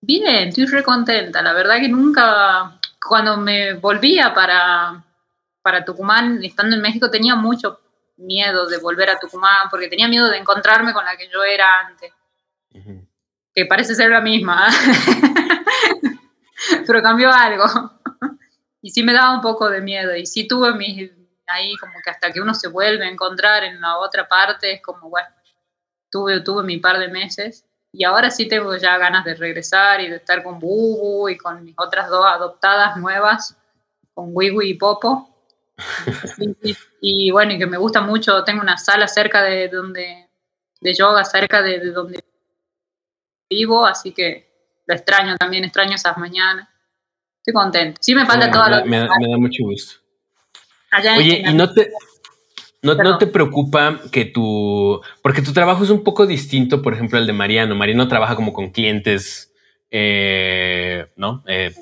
[0.00, 1.42] Bien, estoy re contenta.
[1.42, 5.02] La verdad que nunca, cuando me volvía para,
[5.62, 7.81] para Tucumán, estando en México, tenía mucho
[8.16, 11.80] miedo de volver a Tucumán, porque tenía miedo de encontrarme con la que yo era
[11.80, 12.12] antes,
[13.54, 14.68] que parece ser la misma,
[16.86, 17.64] pero cambió algo.
[18.80, 21.10] y sí me daba un poco de miedo, y sí tuve mis,
[21.46, 24.82] ahí como que hasta que uno se vuelve a encontrar en la otra parte, es
[24.82, 25.28] como, bueno,
[26.10, 30.08] tuve, tuve mi par de meses, y ahora sí tengo ya ganas de regresar y
[30.08, 33.56] de estar con Bubu y con mis otras dos adoptadas nuevas,
[34.14, 35.28] con Wiwi y Popo.
[37.00, 40.28] Y bueno, y que me gusta mucho, tengo una sala cerca de donde,
[40.80, 42.22] de yoga, cerca de, donde
[43.50, 46.68] vivo, así que lo extraño también, extraño esas mañanas.
[47.38, 47.98] Estoy contento.
[48.00, 50.00] Sí me falta todo me, da, me, da mucho gusto.
[51.16, 51.90] Oye, ¿y no te,
[52.82, 57.26] no, te preocupa que tu, porque tu trabajo es un poco distinto, por ejemplo, al
[57.26, 57.74] de Mariano.
[57.74, 59.52] Mariano trabaja como con clientes,
[59.90, 61.44] eh, ¿no?
[61.46, 61.72] Eh,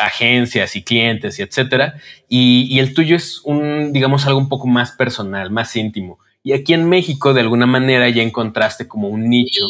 [0.00, 1.94] agencias y clientes y etcétera.
[2.28, 6.18] Y, el tuyo es un, digamos, algo un poco más personal, más íntimo.
[6.42, 9.66] Y aquí en México, de alguna manera, ya encontraste como un nicho.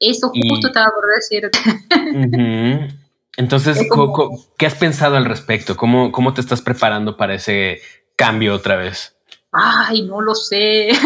[0.00, 1.58] eso justo estaba por decirte.
[3.36, 3.78] Entonces,
[4.56, 5.76] ¿qué has pensado al respecto?
[5.76, 7.80] ¿Cómo, ¿Cómo te estás preparando para ese
[8.16, 9.16] cambio otra vez?
[9.52, 10.88] Ay, no lo sé.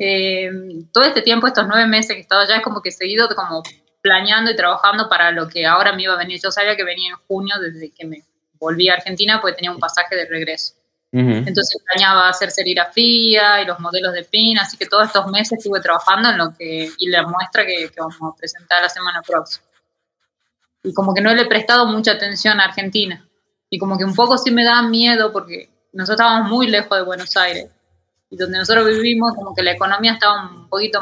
[0.00, 0.48] Eh,
[0.92, 3.28] todo este tiempo, estos nueve meses que he estado allá, es como que he seguido
[3.34, 3.64] como
[4.08, 6.40] planeando y trabajando para lo que ahora me iba a venir.
[6.42, 8.24] Yo sabía que venía en junio desde que me
[8.58, 10.74] volví a Argentina porque tenía un pasaje de regreso.
[11.10, 15.80] Entonces planeaba hacer serigrafía y los modelos de pin, así que todos estos meses estuve
[15.80, 19.64] trabajando en lo que, y la muestra que, que vamos a presentar la semana próxima.
[20.82, 23.26] Y como que no le he prestado mucha atención a Argentina.
[23.70, 27.04] Y como que un poco sí me da miedo porque nosotros estábamos muy lejos de
[27.04, 27.68] Buenos Aires.
[28.30, 31.00] Y donde nosotros vivimos, como que la economía estaba un poquito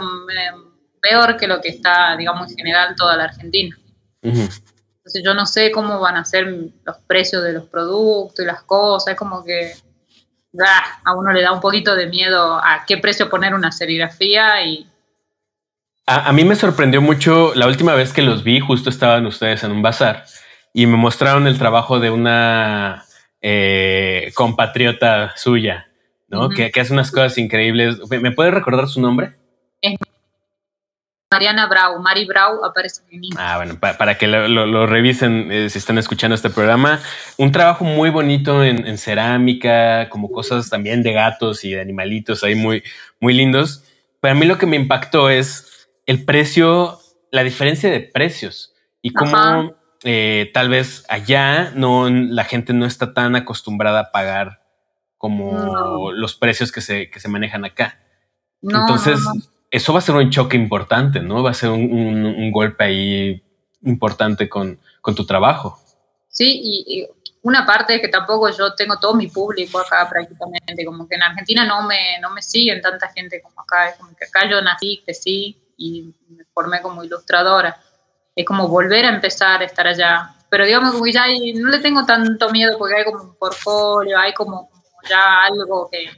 [1.08, 3.76] peor que lo que está, digamos, en general toda la Argentina.
[4.22, 6.46] Entonces yo no sé cómo van a ser
[6.84, 9.12] los precios de los productos y las cosas.
[9.12, 9.72] Es como que
[11.04, 14.88] a uno le da un poquito de miedo a qué precio poner una serigrafía y...
[16.08, 19.72] A, mí me sorprendió mucho la última vez que los vi, justo estaban ustedes en
[19.72, 20.24] un bazar
[20.72, 23.04] y me mostraron el trabajo de una
[23.40, 25.88] eh, compatriota suya,
[26.28, 26.48] ¿no?
[26.48, 27.98] que, hace unas cosas increíbles.
[28.08, 29.32] ¿Me, puede recordar su nombre?
[31.36, 35.98] Mariana Brau, Mari Brau aparece en Ah, bueno, para, que lo, revisen eh, si están
[35.98, 36.98] escuchando este programa.
[37.36, 42.54] Un trabajo muy bonito en, cerámica, como cosas también de gatos y de animalitos ahí
[42.54, 42.82] muy,
[43.20, 43.84] muy lindos.
[44.20, 48.72] Pero a mí lo que me impactó es el precio, la diferencia de precios
[49.02, 54.62] y cómo eh, tal vez allá no, la gente no está tan acostumbrada a pagar
[55.18, 58.00] como los precios que se, que se manejan acá.
[58.62, 59.20] Entonces,
[59.76, 61.42] eso va a ser un choque importante, ¿no?
[61.42, 63.42] Va a ser un, golpe ahí
[63.82, 64.78] importante con,
[65.14, 65.78] tu trabajo.
[66.28, 67.06] Sí, y,
[67.42, 71.22] una parte es que tampoco yo tengo todo mi público acá prácticamente, como que en
[71.22, 74.60] Argentina no me, no me siguen tanta gente como acá, es como que acá yo
[74.62, 77.78] nací, crecí y me formé como ilustradora.
[78.34, 80.34] Es como volver a empezar a estar allá.
[80.50, 84.18] Pero digamos como que ya no le tengo tanto miedo porque hay como un portfolio,
[84.18, 84.70] hay como,
[85.08, 86.10] ya algo que,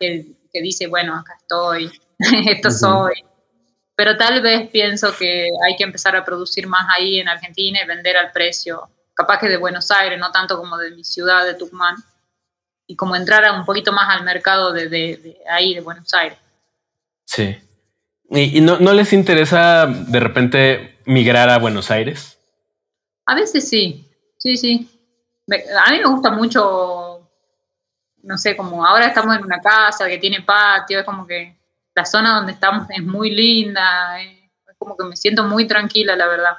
[0.00, 1.92] que, que dice, bueno, acá estoy,
[2.46, 3.24] esto soy.
[3.96, 7.86] Pero tal vez pienso que hay que empezar a producir más ahí en Argentina y
[7.86, 11.54] vender al precio, capaz que de Buenos Aires, no tanto como de mi ciudad, de
[11.54, 11.96] Tucumán,
[12.86, 16.38] y como entrar un poquito más al mercado de, ahí, de Buenos Aires.
[17.24, 17.58] Sí.
[18.30, 22.38] ¿Y, no, no, les interesa de repente migrar a Buenos Aires?
[23.26, 24.88] A veces sí, sí, sí.
[25.86, 27.28] A mí me gusta mucho,
[28.22, 31.57] no sé, como ahora estamos en una casa que tiene patio, es como que
[31.98, 36.14] la zona donde estamos es muy linda, eh, es como que me siento muy tranquila,
[36.14, 36.58] la verdad.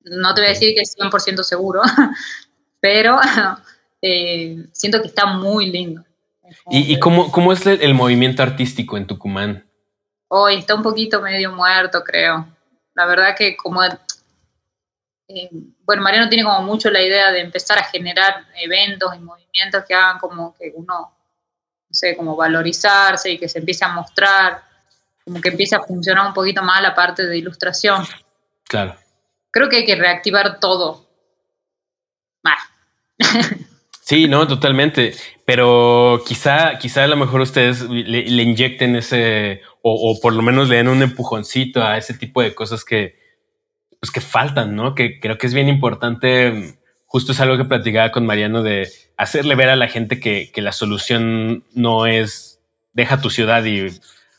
[0.00, 1.80] No te voy a decir que es 100% seguro,
[2.80, 3.18] pero
[4.02, 6.04] eh, siento que está muy lindo.
[6.70, 9.66] ¿Y, cómo, cómo, es el, movimiento artístico en Tucumán?
[10.28, 12.46] Hoy está un poquito medio muerto, creo.
[12.94, 13.82] La verdad que como...
[13.82, 15.50] Eh,
[15.84, 19.94] bueno, Mariano tiene como mucho la idea de empezar a generar eventos y movimientos que
[19.94, 21.15] hagan como que uno
[21.88, 24.62] no sé, como valorizarse y que se empiece a mostrar,
[25.24, 28.04] como que empiece a funcionar un poquito más la parte de ilustración.
[28.64, 28.96] Claro.
[29.50, 31.06] Creo que hay que reactivar todo.
[34.02, 35.14] Sí, no, totalmente.
[35.44, 40.76] Pero quizá, quizá a lo mejor ustedes le, inyecten ese, o, por lo menos le
[40.76, 43.18] den un empujoncito a ese tipo de cosas que,
[43.98, 44.94] pues que faltan, ¿no?
[44.94, 46.78] Que creo que es bien importante.
[47.06, 50.72] Justo es algo que platicaba con Mariano de hacerle ver a la gente que, la
[50.72, 52.60] solución no es
[52.92, 53.88] deja tu ciudad y...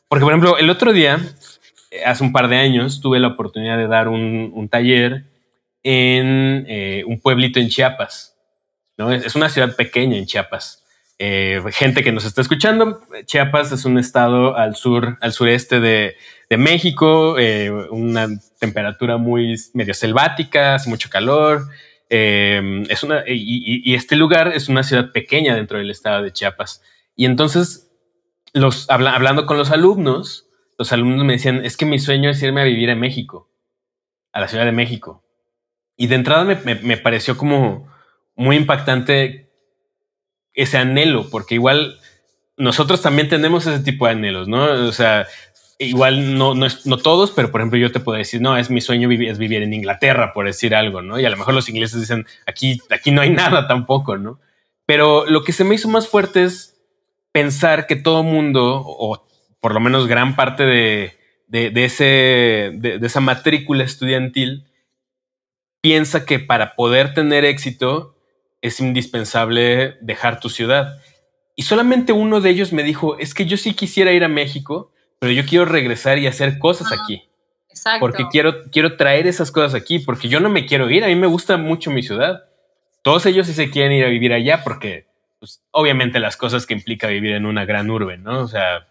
[0.08, 1.20] Porque, por ejemplo, el otro día,
[2.06, 5.26] hace un par de años, tuve la oportunidad de dar un, taller
[5.84, 8.36] en eh, un pueblito en Chiapas.
[8.98, 9.12] ¿no?
[9.12, 10.84] Es, una ciudad pequeña en Chiapas.
[11.20, 16.16] Eh, gente que nos está escuchando, Chiapas es un estado al sur, al sureste de,
[16.58, 18.28] México, eh, una
[18.60, 21.68] temperatura muy medio selvática, hace mucho calor,
[22.10, 26.82] Em, es una, y, este lugar es una ciudad pequeña dentro del estado de Chiapas.
[27.16, 27.92] Y entonces,
[28.54, 32.62] los, hablando con los alumnos, los alumnos me decían, es que mi sueño es irme
[32.62, 33.50] a vivir a México,
[34.32, 35.24] a la Ciudad de México.
[35.98, 37.92] Y de entrada me, me pareció como
[38.36, 39.50] muy impactante
[40.54, 42.00] ese anhelo, porque igual
[42.58, 44.64] nosotros también tenemos ese tipo de anhelos, ¿no?
[44.88, 45.28] O sea,
[45.80, 48.82] igual no, no, no, todos, pero por ejemplo yo te puedo decir, no, es mi
[48.82, 51.20] sueño vivir, es vivir en Inglaterra, por decir algo, ¿no?
[51.20, 54.40] Y a lo mejor los ingleses dicen, aquí, aquí no hay nada tampoco, ¿no?
[54.86, 56.76] Pero lo que se me hizo más fuerte es
[57.32, 59.28] pensar que todo mundo, o
[59.60, 64.66] por lo menos gran parte de, de, ese, de, esa matrícula estudiantil,
[65.82, 68.16] piensa que para poder tener éxito
[68.62, 71.00] es indispensable dejar tu ciudad.
[71.56, 74.92] Y solamente uno de ellos me dijo, es que yo sí quisiera ir a México,
[75.20, 77.24] pero yo quiero regresar y hacer cosas aquí.
[77.70, 78.00] Exacto.
[78.00, 81.16] Porque quiero, quiero traer esas cosas aquí, porque yo no me quiero ir, a mí
[81.16, 82.46] me gusta mucho mi ciudad.
[83.02, 85.08] Todos ellos sí se quieren ir a vivir allá porque,
[85.40, 88.42] pues, obviamente las cosas que implica vivir en una gran urbe, ¿no?
[88.42, 88.88] O sea,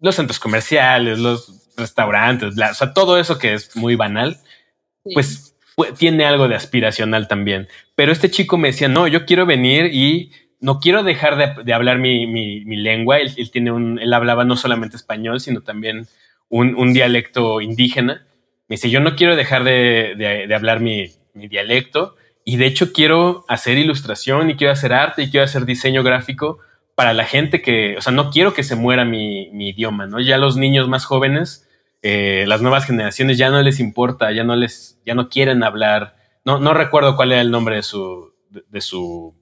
[0.00, 4.38] los centros comerciales, los restaurantes, o sea, todo eso que es muy banal,
[5.14, 7.68] pues, pues tiene algo de aspiracional también.
[7.94, 11.98] Pero este chico me decía, no, yo quiero venir y no quiero dejar de, hablar
[11.98, 13.18] mi, mi, lengua.
[13.18, 16.06] Él, tiene un, él hablaba no solamente español, sino también
[16.48, 18.26] un, un dialecto indígena.
[18.68, 22.92] Me dice, yo no quiero dejar de, de hablar mi, mi, dialecto y de hecho
[22.92, 26.60] quiero hacer ilustración y quiero hacer arte y quiero hacer diseño gráfico
[26.94, 30.20] para la gente que, o sea, no quiero que se muera mi, mi idioma, ¿no?
[30.20, 31.68] Ya los niños más jóvenes,
[32.02, 36.14] eh, las nuevas generaciones ya no les importa, ya no les, ya no quieren hablar.
[36.44, 39.41] No, no recuerdo cuál era el nombre de su, de su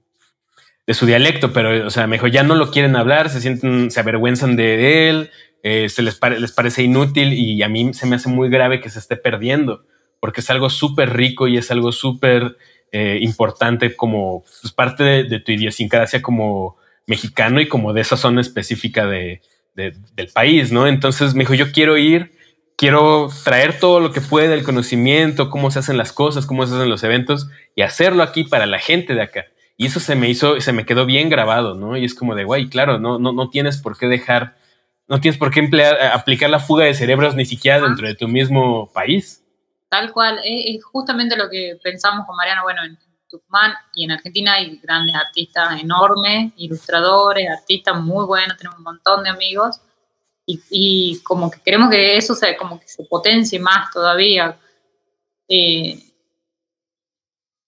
[0.87, 3.99] de su dialecto, pero, o sea, mejor ya no lo quieren hablar, se sienten, se
[3.99, 5.31] avergüenzan de él,
[5.63, 8.89] eh, se les, les parece inútil y a mí se me hace muy grave que
[8.89, 9.85] se esté perdiendo,
[10.19, 12.57] porque es algo súper rico y es algo súper
[12.91, 18.41] eh, importante como pues, parte de, tu idiosincrasia como mexicano y como de esa zona
[18.41, 19.41] específica de,
[19.75, 20.87] del país, ¿no?
[20.87, 22.33] Entonces me dijo, yo quiero ir,
[22.75, 26.75] quiero traer todo lo que puede del conocimiento, cómo se hacen las cosas, cómo se
[26.75, 29.45] hacen los eventos y hacerlo aquí para la gente de acá.
[29.81, 31.97] Y eso se me hizo, se me quedó bien grabado, ¿no?
[31.97, 34.55] Y es como de, guay, claro, no, no, no tienes por qué dejar,
[35.07, 38.13] no tienes por qué emplear, eh, aplicar la fuga de cerebros ni siquiera dentro de
[38.13, 39.43] tu mismo país.
[39.89, 42.95] Tal cual, es, justamente lo que pensamos con Mariano, bueno, en
[43.27, 49.23] Tucumán y en Argentina hay grandes artistas enormes, ilustradores, artistas muy buenos, tenemos un montón
[49.23, 49.81] de amigos
[50.45, 54.59] y, como que queremos que eso se, como que se potencie más todavía.
[55.49, 56.10] Eh,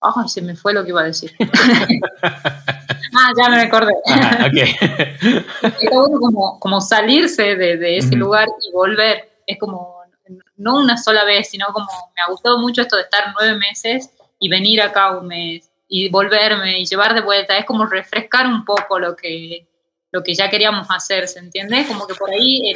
[0.03, 1.33] Ay, se me fue lo que iba a decir.
[2.23, 3.93] ah, ya me acordé.
[5.89, 9.29] como, como salirse de, ese lugar y volver.
[9.47, 10.01] Es como,
[10.57, 14.09] no una sola vez, sino como me ha gustado mucho esto de estar nueve meses
[14.39, 17.57] y venir acá un mes y volverme y llevar de vuelta.
[17.57, 19.65] Es como refrescar un poco lo que,
[20.11, 21.85] lo que ya queríamos hacer, ¿se entiende?
[21.87, 22.73] Como que por ahí,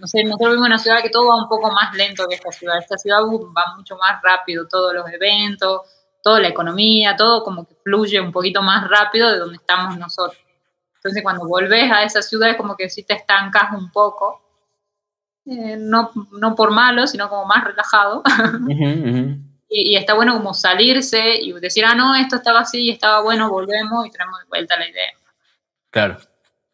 [0.00, 2.34] no sé, nosotros vivimos en una ciudad que todo va un poco más lento que
[2.34, 2.78] esta ciudad.
[2.80, 5.82] Esta ciudad va mucho más rápido, todos los eventos
[6.22, 10.40] toda la economía, todo como que fluye un poquito más rápido de donde estamos nosotros.
[10.96, 14.42] Entonces cuando volvés a esa ciudad es como que si te estancas un poco,
[15.46, 18.22] eh, no, no, por malo, sino como más relajado.
[19.72, 23.48] Y, está bueno como salirse y decir, ah, no, esto estaba así y estaba bueno,
[23.48, 25.12] volvemos y traemos de vuelta la idea.
[25.90, 26.18] Claro,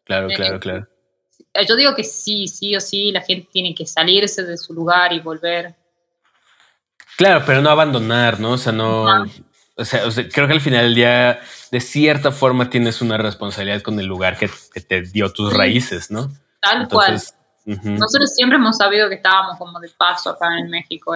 [0.03, 0.87] claro, claro, eh, claro.
[1.67, 5.13] Yo digo que sí, sí o sí, la gente tiene que salirse de su lugar
[5.13, 5.75] y volver
[7.17, 8.51] Claro, pero no abandonar, ¿no?
[8.51, 9.25] O sea, no.
[9.75, 10.01] O sea,
[10.31, 11.39] creo que al final del día,
[11.71, 14.49] de cierta forma, tienes una responsabilidad con el lugar que,
[14.81, 16.31] te dio tus raíces, ¿no?
[16.61, 17.19] Tal cual.
[17.65, 21.15] Nosotros siempre hemos sabido que estábamos como de paso acá en México.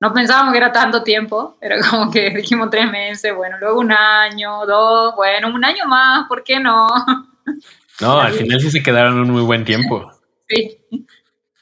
[0.00, 3.92] no pensábamos que era tanto tiempo, era como que dijimos tres meses, bueno, luego un
[3.92, 6.88] año, dos, bueno, un año más, ¿por qué no?
[8.00, 10.12] No, al final sí se quedaron un muy buen tiempo.
[10.48, 10.78] Sí.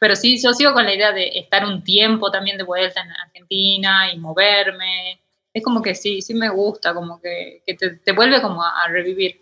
[0.03, 3.13] Pero sí, yo sigo con la idea de estar un tiempo también de vuelta en
[3.13, 5.21] Argentina y moverme.
[5.55, 9.41] Es como que sí, sí me gusta, como que, te, vuelve como a, revivir.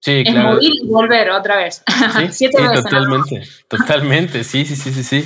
[0.00, 0.54] Sí, es claro.
[0.54, 1.84] morir y volver otra vez.
[2.30, 2.48] Sí,
[2.82, 5.24] totalmente, totalmente, sí, sí, sí, sí, sí.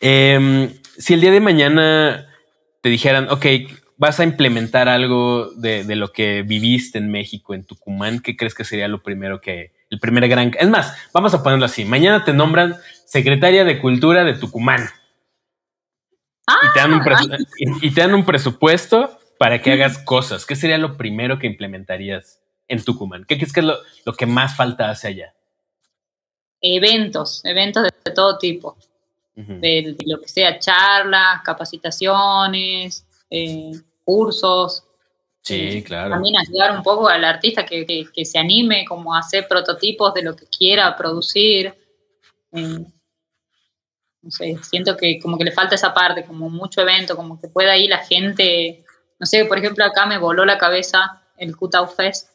[0.00, 2.26] Em, si el día de mañana
[2.80, 3.46] te dijeran, ok,
[3.96, 8.56] vas a implementar algo de, de, lo que viviste en México, en Tucumán, ¿qué crees
[8.56, 10.52] que sería lo primero que, el primer gran...
[10.58, 12.76] Es más, vamos a ponerlo así, mañana te nombran
[13.10, 14.88] secretaria de Cultura de Tucumán.
[16.46, 17.38] y, te dan un ah.
[17.58, 20.46] y, te dan un presupuesto para que hagas cosas.
[20.46, 23.24] ¿Qué sería lo primero que implementarías en Tucumán?
[23.26, 25.34] ¿Qué crees que es lo, que más falta hace allá?
[26.60, 28.76] Eventos, eventos de todo tipo.
[29.34, 33.72] de, lo que sea, charlas, capacitaciones, eh,
[34.04, 34.84] cursos.
[35.42, 36.10] Sí, eh, claro.
[36.10, 40.22] También ayudar un poco al artista que, que, se anime como a hacer prototipos de
[40.22, 41.74] lo que quiera producir.
[42.52, 42.84] Eh,
[44.22, 47.48] no sé, siento que como que le falta esa parte, como mucho evento, como que
[47.48, 48.84] pueda ir la gente,
[49.18, 52.28] no sé, por ejemplo, acá me voló la cabeza el Cutau Fest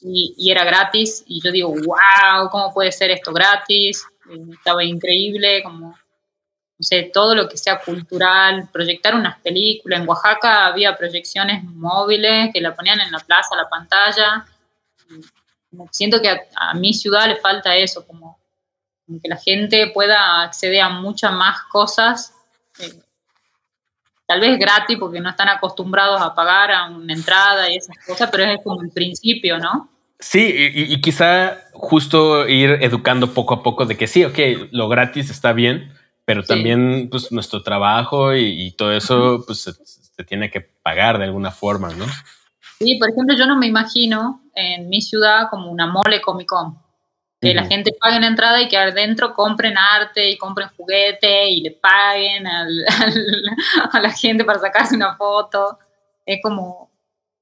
[0.00, 4.04] y, y, era gratis y yo digo, wow, ¿cómo puede ser esto gratis?
[4.30, 10.00] Eh, estaba increíble, como, no sé, todo lo que sea cultural, proyectar unas películas.
[10.00, 14.46] En Oaxaca había proyecciones móviles que la ponían en la plaza, la pantalla.
[15.90, 18.38] siento que a, a mi ciudad le falta eso, como
[19.22, 22.34] que la gente pueda acceder a muchas más cosas
[22.78, 22.92] eh,
[24.26, 28.28] tal vez gratis porque no están acostumbrados a pagar a una entrada y esas cosas,
[28.30, 29.88] pero es como el principio, ¿no?
[30.18, 34.38] Sí, y, quizá justo ir educando poco a poco de que sí, ok,
[34.70, 35.92] lo gratis está bien,
[36.24, 41.50] pero también pues nuestro trabajo y, todo eso pues se, tiene que pagar de alguna
[41.50, 42.06] forma, ¿no?
[42.78, 46.78] Sí, por ejemplo, yo no me imagino en mi ciudad como una mole Comic Con.
[47.40, 51.60] Que la gente pague una entrada y que adentro compren arte y compren juguete y
[51.60, 52.46] le paguen
[53.92, 55.78] a la gente para sacarse una foto.
[56.24, 56.90] Es como,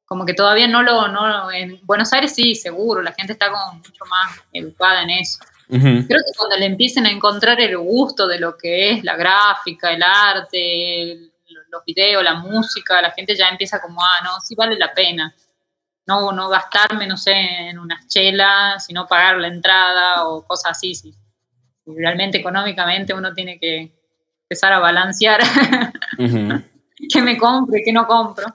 [0.04, 3.74] como que todavía no lo, no, en Buenos Aires sí, seguro, la gente está como
[3.74, 5.38] mucho más educada en eso.
[5.68, 9.92] Creo que cuando le empiecen a encontrar el gusto de lo que es la gráfica,
[9.92, 11.30] el arte,
[11.70, 15.34] los videos, la música, la gente ya empieza como, ah, no, sí vale la pena.
[16.06, 20.94] No, no gastarme, no sé, en unas chelas, sino pagar la entrada o cosas así.
[20.94, 21.14] Sí.
[21.86, 23.92] Realmente económicamente uno tiene que
[24.42, 25.40] empezar a balancear
[27.12, 28.46] qué me compro y qué no compro.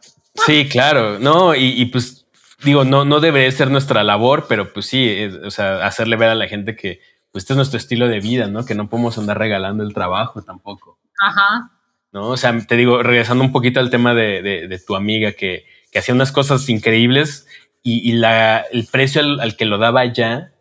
[0.45, 2.25] Sí, claro, no, y, pues
[2.63, 6.35] digo, no, no debe ser nuestra labor, pero pues sí, o sea, hacerle ver a
[6.35, 8.65] la gente que pues este es nuestro estilo de vida, ¿no?
[8.65, 10.97] Que no podemos andar regalando el trabajo tampoco.
[11.21, 11.71] Ajá.
[12.11, 12.29] ¿No?
[12.29, 15.65] O sea, te digo, regresando un poquito al tema de, tu amiga que,
[15.97, 17.47] hacía unas cosas increíbles
[17.81, 20.51] y, la, el precio al, que lo daba ya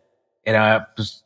[0.43, 1.25] era, pues,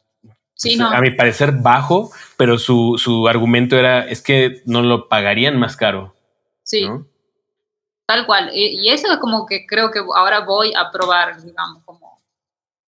[0.56, 5.08] sí, pues, a mi parecer bajo, pero su, su, argumento era, es que no lo
[5.08, 6.16] pagarían más caro.
[6.64, 6.88] Sí.
[8.06, 8.52] Tal cual.
[8.54, 12.22] Y, eso es como que creo que ahora voy a probar, digamos, como,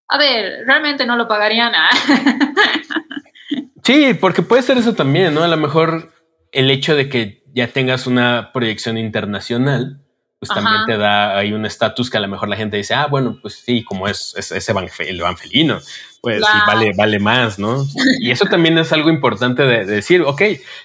[0.08, 1.90] a ver, realmente no lo pagaría nada.
[3.84, 5.44] sí, porque puede ser eso también, ¿no?
[5.44, 6.12] A lo mejor
[6.52, 10.05] el hecho de que ya tengas una proyección internacional,
[10.48, 13.08] pues también te da ahí un estatus que a lo mejor la gente dice, ah,
[13.08, 14.52] bueno, pues sí, como es, es,
[15.00, 15.80] el evangelino,
[16.22, 17.86] pues sí, vale, vale más, ¿no?
[18.20, 20.42] Y eso también es algo importante de, decir, ok,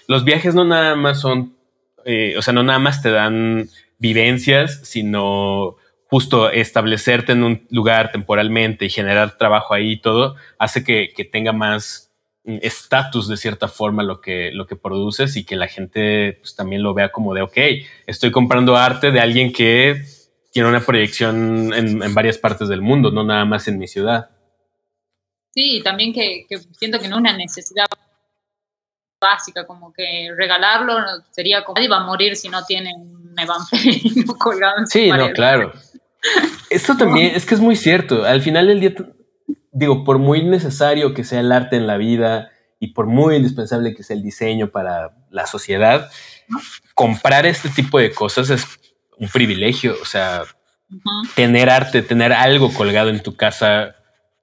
[0.07, 1.57] los viajes no nada más son,
[2.05, 5.77] eh, o sea, no nada más te dan vivencias, sino
[6.11, 11.53] justo establecerte en un lugar temporalmente y generar trabajo ahí y todo, hace que, tenga
[11.53, 12.10] más
[12.45, 16.83] estatus de cierta forma lo que, lo que produces y que la gente pues, también
[16.83, 17.57] lo vea como de, ok,
[18.07, 20.03] estoy comprando arte de alguien que
[20.51, 24.31] tiene una proyección en, varias partes del mundo, no nada más en mi ciudad.
[25.53, 27.87] Sí, también que, que siento que no es una necesidad
[29.21, 30.95] básica, como que regalarlo
[31.31, 35.31] sería como, nadie va a morir si no tiene un evangelio colgado en Sí, no,
[35.33, 35.73] claro.
[36.71, 38.25] Esto también es que es muy cierto.
[38.25, 38.95] Al final del día,
[39.73, 43.95] digo, por muy necesario que sea el arte en la vida y por muy indispensable
[43.95, 46.11] que sea el diseño para la sociedad,
[46.95, 48.67] comprar este tipo de cosas es
[49.19, 49.97] un privilegio.
[50.01, 50.45] O sea,
[51.35, 53.97] tener arte, tener algo colgado en tu casa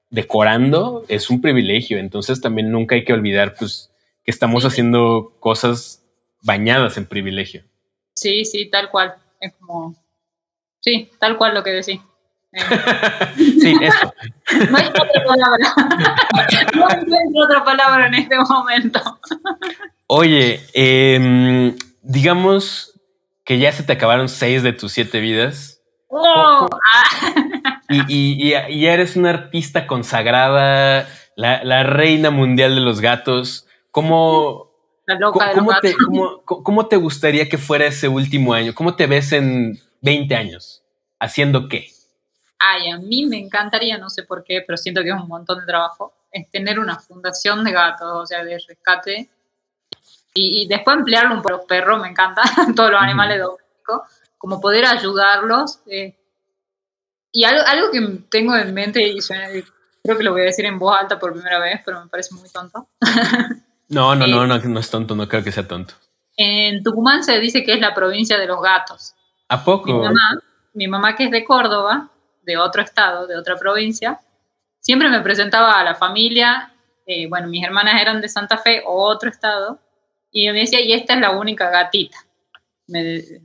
[0.10, 1.98] decorando es un privilegio.
[1.98, 3.92] Entonces también nunca hay que olvidar, pues,
[4.24, 6.04] que estamos haciendo cosas
[6.42, 7.64] bañadas en privilegio.
[8.14, 9.16] Sí, sí, tal cual.
[9.40, 9.96] Es como,
[10.80, 12.00] sí, tal cual lo que decís.
[12.54, 12.60] Eh.
[13.36, 14.14] sí, eso.
[14.70, 15.74] No hay otra palabra.
[16.76, 19.02] no encuentro otra palabra en este momento.
[20.08, 23.00] Oye, em, digamos
[23.44, 25.82] que ya se te acabaron seis de tus siete vidas.
[26.10, 26.70] Oh,
[27.90, 33.68] y, y, eres una artista consagrada, la, la reina mundial de los gatos.
[33.92, 34.68] ¿Cómo,
[36.64, 38.76] cómo, te, gustaría que fuera ese último año?
[38.76, 40.84] ¿Cómo te ves en 20 años?
[41.20, 41.88] ¿Haciendo qué?
[42.60, 45.60] Ay, a mí me encantaría, no sé por qué, pero siento que es un montón
[45.60, 49.30] de trabajo, es tener una fundación de gatos, o sea, de rescate.
[50.34, 52.44] Y, después emplearlo un poco los perros, me encanta,
[52.76, 54.02] todos los animales domésticos,
[54.38, 55.80] como poder ayudarlos.
[55.88, 56.16] Eh.
[57.32, 59.20] Y algo, algo que tengo en mente, y
[60.04, 62.36] creo que lo voy a decir en voz alta por primera vez, pero me parece
[62.36, 62.88] muy tonto.
[63.90, 65.94] No, no, no, no, no es tonto, no creo que sea tonto.
[66.36, 69.16] En Tucumán se dice que es la provincia de los gatos.
[69.48, 69.88] ¿A poco?
[69.88, 70.40] Mi mamá,
[70.74, 72.10] mi mamá que es de Córdoba,
[72.48, 74.20] de otro estado, de otra provincia,
[74.80, 76.74] siempre me presentaba a la familia,
[77.06, 79.80] eh, bueno, mis hermanas eran de Santa Fe o otro estado,
[80.32, 82.18] y me decía, y esta es la única gatita.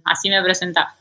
[0.05, 0.95] así me presentaba.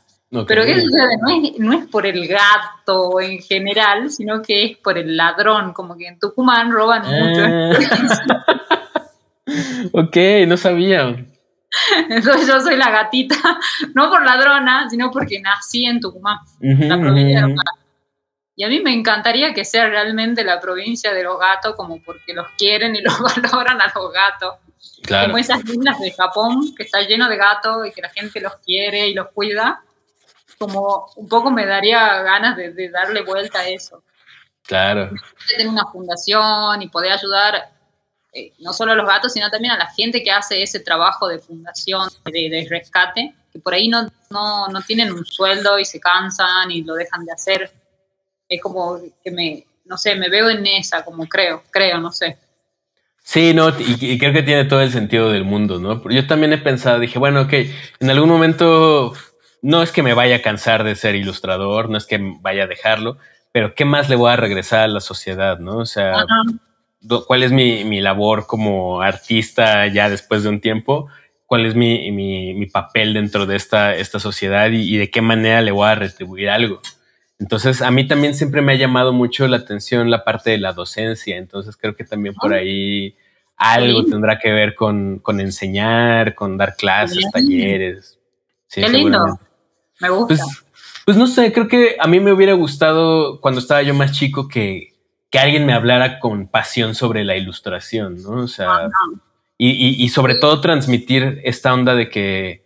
[0.46, 1.18] Pero ¿qué sucede?
[1.20, 5.74] No es, no es, por el gato en general, sino que es por el ladrón,
[5.74, 7.42] como que en Tucumán roban mucho.
[7.44, 8.54] Ah.
[9.92, 10.16] ok,
[10.48, 11.14] no sabía.
[12.08, 13.36] Entonces yo soy la gatita,
[13.94, 17.54] no por ladrona, sino porque nací en Tucumán, la provincia de
[18.54, 22.34] Y a mí me encantaría que sea realmente la provincia de los gatos, como porque
[22.34, 23.18] los quieren y los
[23.52, 24.56] valoran a los gatos.
[25.08, 28.56] Como esas islas de Japón, que está lleno de gatos y que la gente los
[28.56, 29.82] quiere y los cuida.
[30.58, 34.02] Como un poco me daría ganas de, de darle vuelta a eso.
[34.64, 35.10] Claro.
[35.48, 37.72] Tener una fundación y poder ayudar
[38.34, 41.28] eh, no solo a los gatos, sino también a la gente que hace ese trabajo
[41.28, 46.00] de fundación, de, rescate, que por ahí no, no, no, tienen un sueldo y se
[46.00, 47.70] cansan y lo dejan de hacer.
[48.54, 52.38] Es como que me, no sé, me veo en esa, como creo, creo, no sé.
[53.24, 56.02] Sí, no, y, creo que tiene todo el sentido del mundo, ¿no?
[56.10, 57.52] Yo también he pensado, dije, bueno, ok,
[58.00, 59.14] en algún momento
[59.62, 62.66] no es que me vaya a cansar de ser ilustrador, no es que vaya a
[62.66, 63.16] dejarlo,
[63.52, 65.78] pero ¿qué más le voy a regresar a la sociedad, no?
[65.78, 66.26] O sea,
[67.26, 71.08] ¿cuál es mi, labor como artista ya después de un tiempo?
[71.46, 75.86] ¿Cuál es mi, papel dentro de esta, esta sociedad y, de qué manera le voy
[75.86, 76.80] a retribuir algo?
[77.38, 80.72] Entonces, a mí también siempre me ha llamado mucho la atención la parte de la
[80.72, 81.36] docencia.
[81.36, 82.58] Entonces, creo que también por ah.
[82.58, 83.16] ahí
[83.56, 88.18] algo tendrá que ver con, enseñar, con dar clases, talleres.
[88.68, 89.38] Qué lindo.
[90.00, 90.26] Me gusta.
[90.28, 90.40] Pues,
[91.04, 94.48] pues, no sé, creo que a mí me hubiera gustado cuando estaba yo más chico
[94.48, 94.94] que,
[95.30, 98.42] que alguien me hablara con pasión sobre la ilustración, ¿no?
[98.42, 98.88] O sea,
[99.58, 102.61] y, y, sobre todo transmitir esta onda de que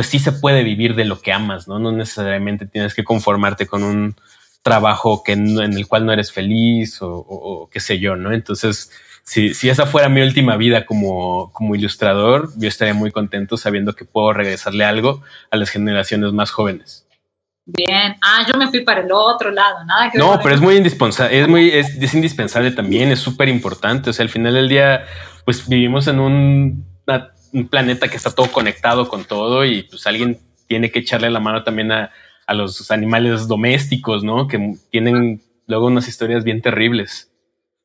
[0.00, 1.78] pues sí se puede vivir de lo que amas, ¿no?
[1.78, 4.16] No necesariamente tienes que conformarte con un
[4.62, 8.32] trabajo que en el cual no eres feliz o, qué sé yo, ¿no?
[8.32, 8.90] Entonces,
[9.24, 13.94] si, si, esa fuera mi última vida como, como ilustrador, yo estaría muy contento sabiendo
[13.94, 17.06] que puedo regresarle algo a las generaciones más jóvenes.
[17.66, 18.16] Bien.
[18.22, 21.38] Ah, yo me fui para el otro lado, nada que No, pero es muy indispensable,
[21.38, 24.08] es muy, es, indispensable también, es súper importante.
[24.08, 25.04] O sea, al final del día,
[25.44, 26.86] pues vivimos en un,
[27.52, 31.40] un planeta que está todo conectado con todo y pues alguien tiene que echarle la
[31.40, 32.10] mano también a,
[32.52, 34.48] los animales domésticos, ¿no?
[34.48, 37.30] Que tienen luego unas historias bien terribles.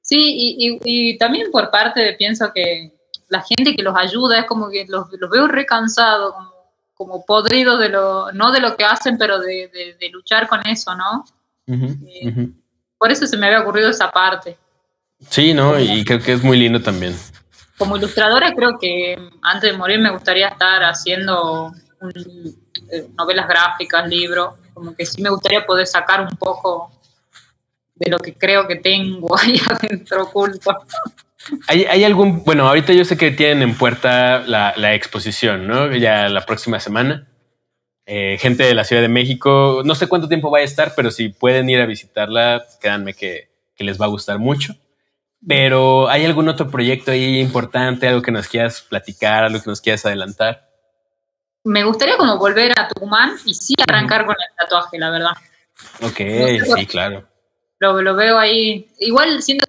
[0.02, 2.92] Sí, y, también por parte pienso que
[3.30, 6.52] la gente que los ayuda es como que los, veo recansados, como,
[6.96, 9.70] como podridos de lo, no de lo que hacen, pero de,
[10.12, 11.26] luchar con eso, ¿no?
[11.68, 12.50] Eh,
[12.98, 14.58] por eso se me había ocurrido esa parte.
[15.30, 15.80] Sí, ¿no?
[15.80, 17.16] Y creo que es muy lindo también
[17.78, 21.74] como ilustradora creo que antes de morir me gustaría estar haciendo
[22.92, 26.92] eh, novelas gráficas, libros, como que sí me gustaría poder sacar un poco
[27.96, 30.78] de lo que creo que tengo ahí adentro oculto.
[31.68, 35.96] ¿Hay, algún, bueno, ahorita yo sé que tienen en puerta la, exposición, ¿no?
[35.96, 37.28] Ya la próxima semana.
[38.08, 41.12] Eh, gente de la Ciudad de México, no sé cuánto tiempo va a estar, pero
[41.12, 44.76] si pueden ir a visitarla, créanme que les va a gustar mucho.
[45.48, 49.82] Pero ¿hay algún otro proyecto ahí importante, algo que nos quieras platicar, algo que nos
[49.82, 50.68] quieras adelantar?
[51.64, 55.32] Me gustaría como volver a Tucumán y sí arrancar con el tatuaje, la verdad.
[56.02, 56.18] Ok,
[56.76, 57.28] sí, claro.
[57.80, 58.88] Lo, lo, veo ahí.
[59.00, 59.66] Igual siento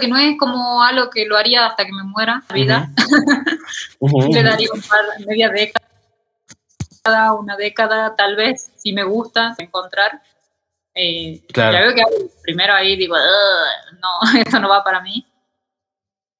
[0.00, 2.90] que no es como algo que lo haría hasta que me muera la vida.
[4.30, 10.22] Le daría un par, media década, una década tal vez, si me gusta encontrar.
[10.94, 11.72] Eh, claro.
[11.72, 12.02] Ya veo que
[12.42, 13.16] primero ahí digo,
[14.00, 15.26] no, esto no va para mí.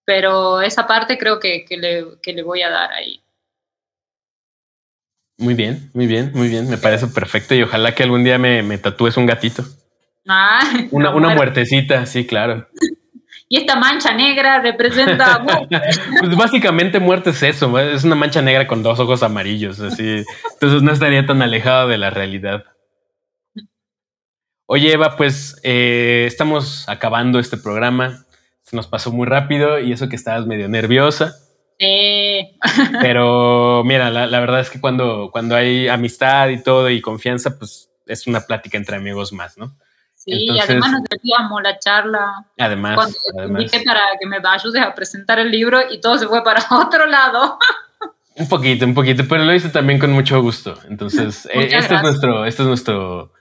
[0.04, 3.22] Pero esa parte creo que, que, le, que le voy a dar ahí.
[5.38, 6.68] Muy bien, muy bien, muy bien.
[6.68, 9.64] Me parece perfecto y ojalá que algún día me, me tatúes un gatito.
[10.28, 12.68] Ah, una, una muertecita, sí, claro.
[13.52, 15.44] Y esta mancha negra representa
[16.20, 20.22] pues básicamente muerte es eso, es una mancha negra con dos ojos amarillos, así.
[20.52, 22.62] Entonces no estaría tan alejado de la realidad.
[24.72, 28.24] Oye, Eva, pues eh, estamos acabando este programa.
[28.62, 31.34] Se nos pasó muy rápido y eso que estabas medio nerviosa.
[31.76, 32.56] Sí.
[33.00, 37.90] Pero mira, la, verdad es que cuando, cuando hay amistad y todo y confianza, pues
[38.06, 39.76] es una plática entre amigos más, ¿no?
[40.14, 42.46] Sí, y además nos divertíamos la charla.
[42.56, 42.94] Además.
[42.94, 43.72] Cuando además.
[43.84, 47.58] para que me ayudes a presentar el libro y todo se fue para otro lado.
[48.36, 50.78] Un poquito, un poquito, pero lo hice también con mucho gusto.
[50.88, 53.32] Entonces, eh, este es nuestro, este es nuestro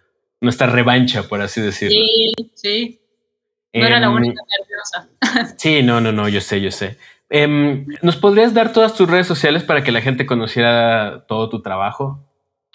[0.41, 1.99] nuestra revancha, por así decirlo.
[1.99, 3.01] Sí, sí.
[3.73, 5.55] No era la em, única nerviosa.
[5.57, 6.97] sí, no, no, no, yo sé, yo sé.
[7.29, 11.61] Em, ¿Nos podrías dar todas tus redes sociales para que la gente conociera todo tu
[11.61, 12.25] trabajo?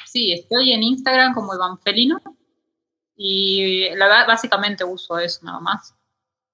[0.05, 2.21] Sí, estoy en Instagram como Evangelino
[3.17, 5.95] y la verdad, básicamente uso eso nada más.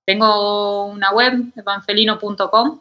[0.07, 2.81] Tengo una web, evangelino.com,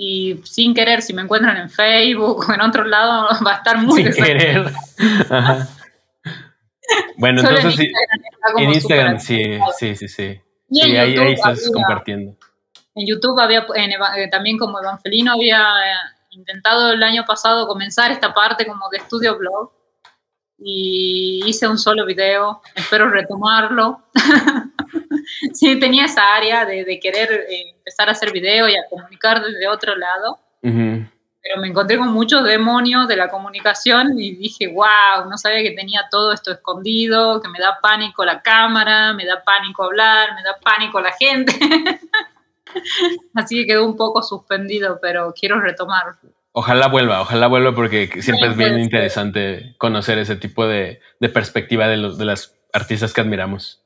[0.00, 3.78] y sin querer, si me encuentran en Facebook o en otro lado, va a estar
[3.78, 4.04] muy...
[4.04, 4.72] Sin querer.
[5.28, 5.68] Ajá.
[7.16, 7.78] Bueno, entonces
[8.56, 9.42] en Instagram, sí,
[9.78, 10.40] sí, sí, sí.
[10.70, 12.36] Y sí, ahí, ahí, estás compartiendo.
[12.94, 13.66] En YouTube había,
[14.16, 15.94] eh, también como Evangelino, había eh,
[16.30, 19.72] intentado el año pasado comenzar esta parte como de estudio blog
[20.58, 24.02] y hice un solo video, espero retomarlo.
[25.52, 29.42] sí, tenía esa área de, de querer eh, empezar a hacer video y a comunicar
[29.42, 30.38] desde otro lado
[31.42, 35.70] pero me encontré con muchos demonios de la comunicación y dije, wow, no sabía que
[35.70, 40.42] tenía todo esto escondido, que me da pánico la cámara, me da pánico hablar, me
[40.42, 41.52] da pánico la gente.
[43.34, 46.16] Así que quedó un poco suspendido, pero quiero retomar.
[46.52, 51.00] Ojalá vuelva, ojalá vuelva porque siempre es bien interesante conocer ese tipo de,
[51.32, 53.82] perspectiva de, los, de las artistas que admiramos.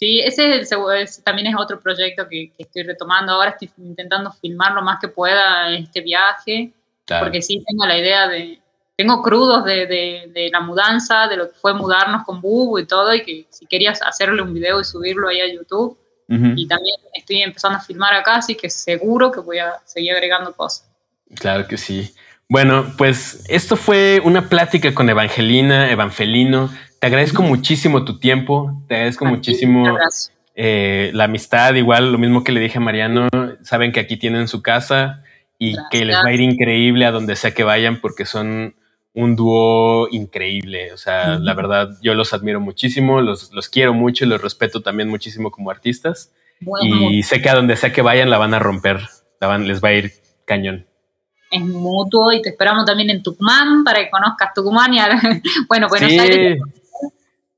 [0.00, 3.32] Sí, ese es también es otro proyecto que, estoy retomando.
[3.32, 6.72] Ahora estoy intentando filmar lo más que pueda este viaje,
[7.18, 8.60] porque sí tengo la idea de,
[8.96, 13.14] tengo crudos de, de, la mudanza, de lo que fue mudarnos con Bubu y todo,
[13.14, 15.96] y que si querías hacerle un video y subirlo ahí a YouTube.
[16.28, 20.52] Y también estoy empezando a filmar acá, así que seguro que voy a seguir agregando
[20.52, 20.88] cosas.
[21.34, 22.14] Claro que sí.
[22.48, 26.70] Bueno, pues esto fue una plática con Evangelina, Evangelino.
[27.00, 29.98] Te agradezco muchísimo tu tiempo, te agradezco muchísimo
[30.54, 33.28] eh, la amistad, igual lo mismo que le dije a Mariano,
[33.62, 35.24] saben que aquí tienen su casa
[35.60, 38.74] y que les va a ir increíble a donde sea que vayan porque son
[39.14, 40.92] un dúo increíble.
[40.92, 44.82] O sea, la verdad, yo los admiro muchísimo, los, los quiero mucho y los respeto
[44.82, 46.32] también muchísimo como artistas.
[46.82, 49.00] y sé que a donde sea que vayan la van a romper,
[49.40, 50.12] la van, les va a ir
[50.44, 50.90] cañón
[51.50, 54.98] es mutuo y te esperamos también en Tucumán para que conozcas Tucumán y
[55.68, 56.18] bueno, Buenos sí.
[56.18, 56.60] Aires.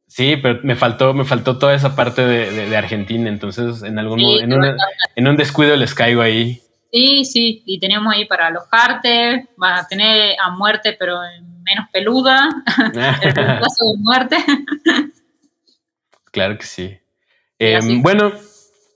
[0.06, 5.28] Sí, pero me faltó, me faltó toda esa parte de, Argentina, entonces en algún en,
[5.28, 6.60] un descuido les caigo ahí.
[6.92, 11.18] Sí, sí, y tenemos ahí para alojarte, vas a tener a muerte, pero
[11.64, 12.50] menos peluda,
[13.22, 14.36] el caso de muerte.
[16.30, 16.98] claro que sí.
[17.58, 18.32] Em, bueno.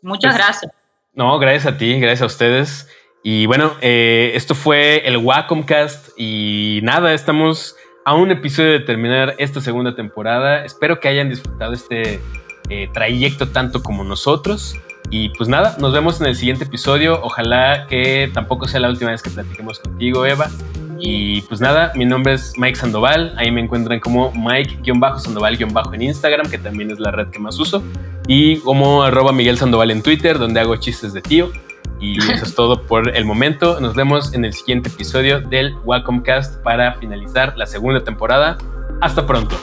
[0.02, 0.72] Muchas pues, gracias.
[1.14, 2.88] No, gracias a ti, gracias a ustedes.
[3.22, 9.34] Y bueno, eh, esto fue el Wacomcast y nada, estamos a un episodio de terminar
[9.38, 10.64] esta segunda temporada.
[10.64, 12.20] Espero que hayan disfrutado este
[12.68, 14.76] eh, trayecto tanto como nosotros.
[15.10, 17.20] Y pues nada, nos vemos en el siguiente episodio.
[17.22, 20.50] Ojalá que tampoco sea la última vez que platiquemos contigo, Eva.
[20.98, 23.34] Y pues nada, mi nombre es Mike Sandoval.
[23.36, 27.82] Ahí me encuentran como Mike-Sandoval- en Instagram, que también es la red que más uso.
[28.26, 31.50] Y como arroba Miguel Sandoval en Twitter, donde hago chistes de tío.
[32.00, 33.78] Y eso es todo por el momento.
[33.80, 38.58] Nos vemos en el siguiente episodio del Wacomcast para finalizar la segunda temporada.
[39.00, 39.56] Hasta pronto.